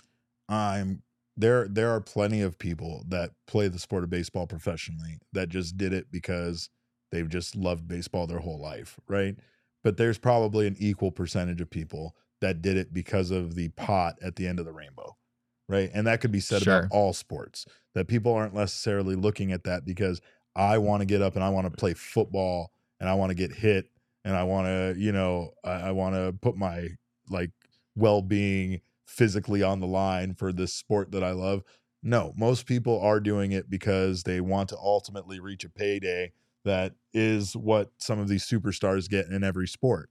[0.49, 1.03] I'm
[1.37, 5.77] there there are plenty of people that play the sport of baseball professionally that just
[5.77, 6.69] did it because
[7.11, 9.35] they've just loved baseball their whole life right?
[9.83, 14.17] But there's probably an equal percentage of people that did it because of the pot
[14.21, 15.15] at the end of the rainbow
[15.73, 15.89] right?
[15.93, 16.79] And that could be said Sure.
[16.79, 17.65] about all sports
[17.95, 20.21] that people aren't necessarily looking at that because
[20.55, 23.35] i want to get up and i want to play football and i want to
[23.35, 23.89] get hit
[24.23, 26.89] and i want to you know i, I want to put my
[27.29, 27.51] like
[27.95, 31.63] well-being physically on the line for this sport that i love.
[32.01, 36.31] No most people are doing it because they want to ultimately reach a payday
[36.65, 40.09] that is what some of these superstars get in every sport.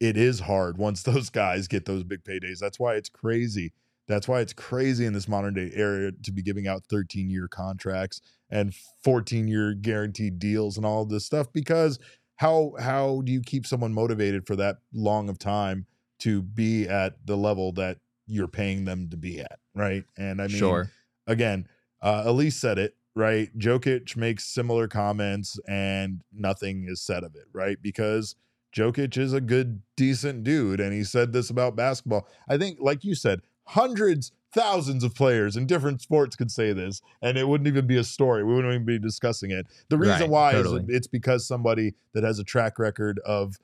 [0.00, 2.58] It is hard once those guys get those big paydays.
[2.60, 3.72] That's why it's crazy
[4.06, 7.48] that's why it's crazy in this modern day era to be giving out 13 year
[7.48, 11.98] contracts and 14 year guaranteed deals and all this stuff because
[12.36, 15.86] how how do you keep someone motivated for that long of time
[16.20, 20.04] to be at the level that you're paying them to be at right?
[20.16, 20.90] And i mean Sure.
[21.26, 21.66] again
[22.02, 23.56] uh elise said it right?
[23.56, 27.80] Jokic makes similar comments and nothing is said of it right?
[27.80, 28.34] Because
[28.76, 32.26] jokic is a good decent dude and he said this about basketball.
[32.48, 37.02] I think like you said hundreds thousands of players in different sports could say this
[37.22, 40.20] and it wouldn't even be a story we wouldn't even be discussing it the reason
[40.20, 40.82] Right, why totally.
[40.82, 43.56] is it's because somebody that has a track record of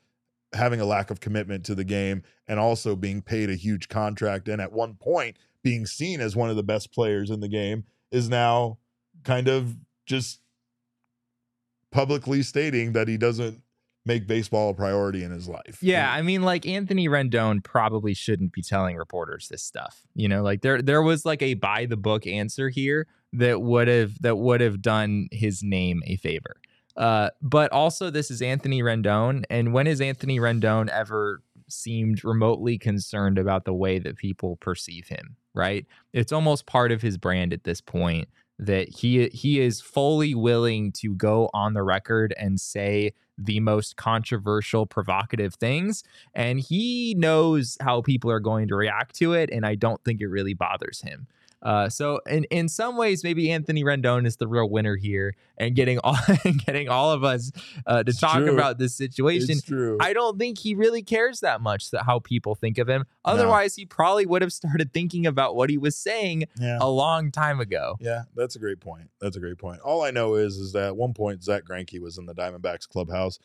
[0.53, 4.49] having a lack of commitment to the game and also being paid a huge contract
[4.49, 7.85] and at one point being seen as one of the best players in the game
[8.11, 8.77] is now
[9.23, 10.41] kind of just
[11.91, 13.61] publicly stating that he doesn't
[14.05, 15.77] make baseball a priority in his life.
[15.81, 20.01] Yeah, I mean, like Anthony Rendon probably shouldn't be telling reporters this stuff.
[20.15, 23.87] You know, like there there was like a by the book answer here that would
[23.87, 26.57] have that would have done his name a favor.
[26.97, 32.77] Uh, but also, this is Anthony Rendon, and when has Anthony Rendon ever seemed remotely
[32.77, 35.37] concerned about the way that people perceive him?
[35.53, 35.85] Right?
[36.13, 38.27] It's almost part of his brand at this point
[38.59, 43.13] that he he is fully willing to go on the record and say
[43.45, 49.33] the most controversial provocative things and he knows how people are going to react to
[49.33, 51.27] it and i don't think it really bothers him
[51.63, 55.75] uh, so in, in some ways maybe anthony rendon is the real winner here and
[55.75, 56.17] getting all
[56.65, 57.51] getting all of us
[57.85, 58.53] uh, to talk true.
[58.53, 59.97] about this situation It's true.
[60.01, 63.75] i don't think he really cares that much that how people think of him otherwise
[63.75, 66.77] he probably would have started thinking about what he was saying Yeah.
[66.81, 69.09] a long time ago Yeah, that's a great point.
[69.19, 69.81] That's a great point.
[69.81, 72.87] All I know is is that at one point Zack Greinke was in the Diamondbacks
[72.87, 73.37] clubhouse,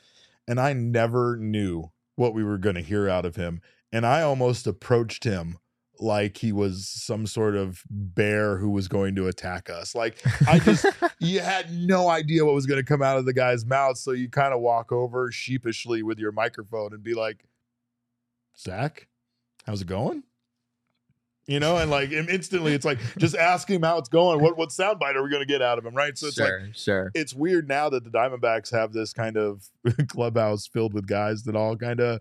[0.48, 3.60] and I never knew what we were going to hear out of him,
[3.92, 5.58] and I almost approached him
[6.00, 9.94] like he was some sort of bear who was going to attack us.
[9.94, 10.86] Like I just
[11.18, 14.12] you had no idea what was going to come out of the guy's mouth, so
[14.12, 17.44] you kind of walk over sheepishly with your microphone and be like,
[18.58, 19.08] "Zach,
[19.66, 20.22] how's it going?"
[21.46, 24.40] you know, and like and instantly it's like just ask him how it's going.
[24.40, 26.16] What what soundbite are we going to get out of him, right?
[26.18, 27.12] So it's sure, like sure.
[27.14, 29.68] it's weird now that the Diamondbacks have this kind of
[30.08, 32.20] clubhouse filled with guys that all kind of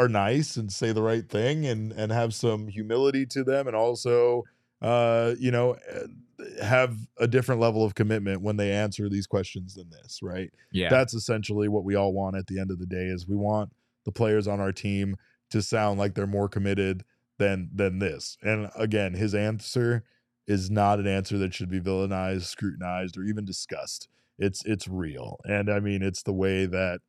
[0.00, 3.76] are nice and say the right thing and and have some humility to them and
[3.76, 4.42] also
[4.80, 9.74] uh you know eh, have a different level of commitment when they answer these questions
[9.74, 10.50] than this right?
[10.72, 10.88] Yeah.
[10.88, 13.70] that's essentially what we all want at the end of the day is we want
[14.06, 15.16] the players on our team
[15.50, 17.04] to sound like they're more committed
[17.38, 18.38] than than this.
[18.42, 20.04] And again his answer
[20.46, 24.08] is not an answer that should be villainized scrutinized or even discussed.
[24.38, 25.40] It's it's real.
[25.44, 27.00] And i mean it's the way that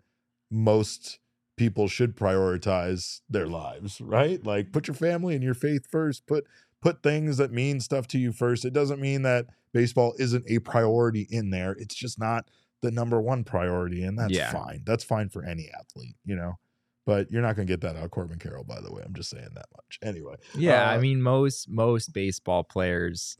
[0.50, 1.21] most
[1.62, 4.44] people should prioritize their lives right?
[4.44, 6.26] Like put your family and your faith first.
[6.26, 6.48] Put
[6.82, 8.66] put things that mean stuff to you first.
[8.66, 11.74] It doesn't mean that baseball isn't a priority in there.
[11.74, 12.50] It's just not
[12.82, 14.52] the number one priority and that's Yeah.
[14.52, 14.82] fine.
[14.86, 16.54] That's fine for any athlete you know?
[17.06, 19.04] But you're not going to get that out of corbin carroll by the way.
[19.06, 20.00] I'm just saying that much.
[20.02, 23.38] Anyway Yeah, I uh, mean most most baseball players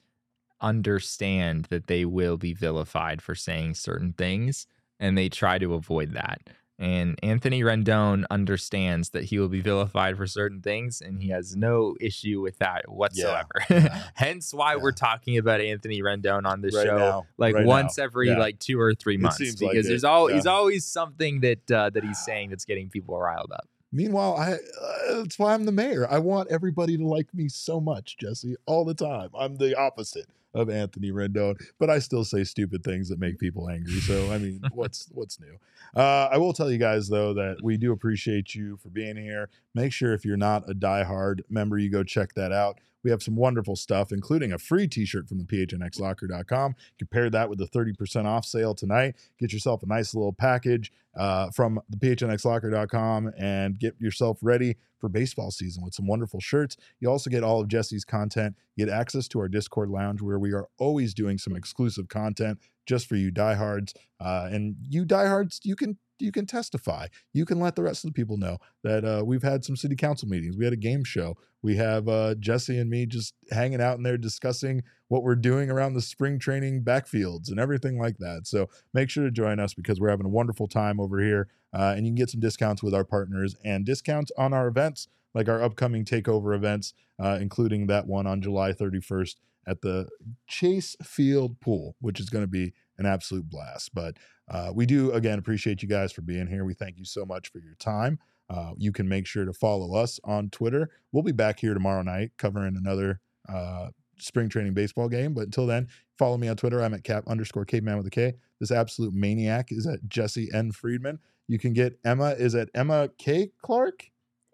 [0.62, 4.68] understand that they will be vilified for saying certain things
[5.00, 6.42] and they try to avoid that.
[6.82, 11.56] And Anthony Rendon understands that he will be vilified for certain things and he has
[11.56, 13.62] no issue with that whatsoever.
[14.16, 18.00] Hence why we're talking about Anthony Rendon on this Right show now, like right once
[18.00, 18.40] now, every yeah.
[18.40, 21.72] like 2 or 3 It months like because it, there's always he's always something that
[21.72, 23.68] uh, that he's saying that's getting people riled up.
[23.92, 26.08] Meanwhile, I uh, that's why I'm the mayor.
[26.10, 29.30] I want everybody to like me so much, Jesse, all the time.
[29.38, 33.70] I'm the opposite of Anthony Rendon, but I still say stupid things that make people
[33.70, 34.00] angry.
[34.02, 35.58] So I mean, what's what's new?
[35.96, 39.50] Uh, I will tell you guys though that we do appreciate you for being here.
[39.74, 42.80] Make sure if you're not a diehard member, you go check that out.
[43.04, 46.76] We have some wonderful stuff, including a free t-shirt from the phnxlocker.com.
[46.98, 49.16] Compare that with the 30% off sale tonight.
[49.40, 55.10] Get yourself a nice little package uh, from the phnxlocker.com and get yourself ready for
[55.10, 56.78] baseball season with some wonderful shirts.
[57.00, 58.56] You also get all of Jesse's content.
[58.76, 62.60] You get access to our Discord lounge where we are always doing some exclusive content
[62.86, 63.94] just for you diehards.
[64.20, 67.08] Uh, and you diehards, you can you can testify.
[67.34, 69.96] You can let the rest of the people know that uh, we've had some city
[69.96, 70.58] council meetings.
[70.58, 71.38] We had a game show.
[71.62, 75.70] We have uh, Jesse and me just hanging out in there discussing what we're doing
[75.70, 78.48] around the spring training backfields and everything like that.
[78.48, 81.50] So make sure to join us because we're having a wonderful time over here.
[81.74, 85.08] Uh, and you can get some discounts with our partners and discounts on our events,
[85.34, 89.36] like our upcoming takeover events, uh, including that one on July 31st
[89.68, 90.08] at the
[90.48, 93.94] Chase Field Pool, which is going to be an absolute blast.
[93.94, 94.18] But
[94.50, 96.64] uh, we do, again, appreciate you guys for being here.
[96.64, 98.20] We thank you so much for your time.
[98.50, 100.90] Uh, you can make sure to follow us on Twitter.
[101.12, 103.88] We'll be back here tomorrow night covering another uh,
[104.20, 105.34] spring training baseball game.
[105.34, 105.88] But until then,
[106.18, 106.82] follow me on Twitter.
[106.84, 108.34] I'm at cap underscore caveman with a K.
[108.60, 110.72] This absolute maniac is at Jesse N.
[110.72, 111.20] Friedman.
[111.48, 113.52] You can get Emma is at Emma K.
[113.62, 114.06] Clark.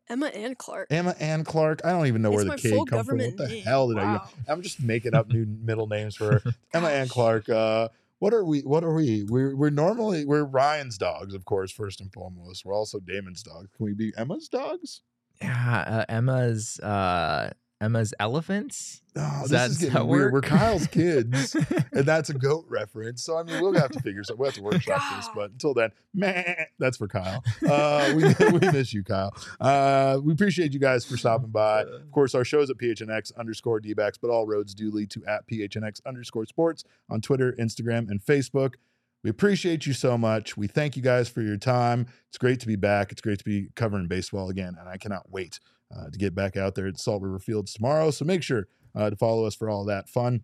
[0.09, 0.87] Emma and Clark.
[0.89, 1.81] Emma Ann Clark.
[1.83, 3.17] I don't even know It's where the K full come from.
[3.17, 3.63] What the name.
[3.63, 4.21] hell did Wow.
[4.47, 4.51] I?
[4.51, 6.41] I'm just making up new middle names for.
[6.73, 7.49] Emma Ann Clark.
[7.49, 7.89] Uh,
[8.19, 8.61] what are we?
[8.61, 9.23] What are we?
[9.23, 12.65] We're we're normally we're Ryan's dogs, of course, first and foremost.
[12.65, 13.69] We're also Damon's dogs.
[13.75, 15.01] Can we be Emma's dogs?
[15.41, 19.01] Yeah, uh, Emma's uh Emma's elephants.
[19.15, 20.33] Oh, Does this is getting weird.
[20.33, 20.41] We're?
[20.41, 21.55] Kyle's kids,
[21.91, 23.23] and that's a goat reference.
[23.23, 24.39] So I mean, we'll have to figure something.
[24.39, 25.29] We'll have to workshop this.
[25.33, 27.43] But until then, meh, that's for Kyle.
[27.67, 29.31] Uh, we, we miss you, Kyle.
[29.59, 31.81] Uh, we appreciate you guys for stopping by.
[31.81, 35.47] Of course, our shows at PHNX underscore Dbacks, but all roads do lead to at
[35.47, 38.75] PHNX underscore sports on Twitter, Instagram, and Facebook.
[39.23, 40.55] We appreciate you so much.
[40.57, 42.07] We thank you guys for your time.
[42.29, 43.11] It's great to be back.
[43.11, 45.59] It's great to be covering baseball again, and I cannot wait
[45.95, 48.11] uh, to get back out there at Salt River Fields tomorrow.
[48.11, 50.41] So make sure uh, to follow us for all that fun.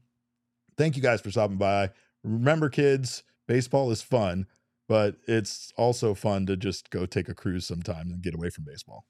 [0.78, 1.90] Thank you guys for stopping by.
[2.24, 4.48] Remember, kids, baseball is fun,
[4.88, 8.64] but it's also fun to just go take a cruise sometimes and get away from
[8.64, 9.06] baseball.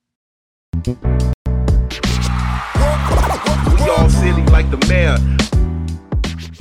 [0.86, 0.96] We
[3.90, 5.18] all silly like the mayor.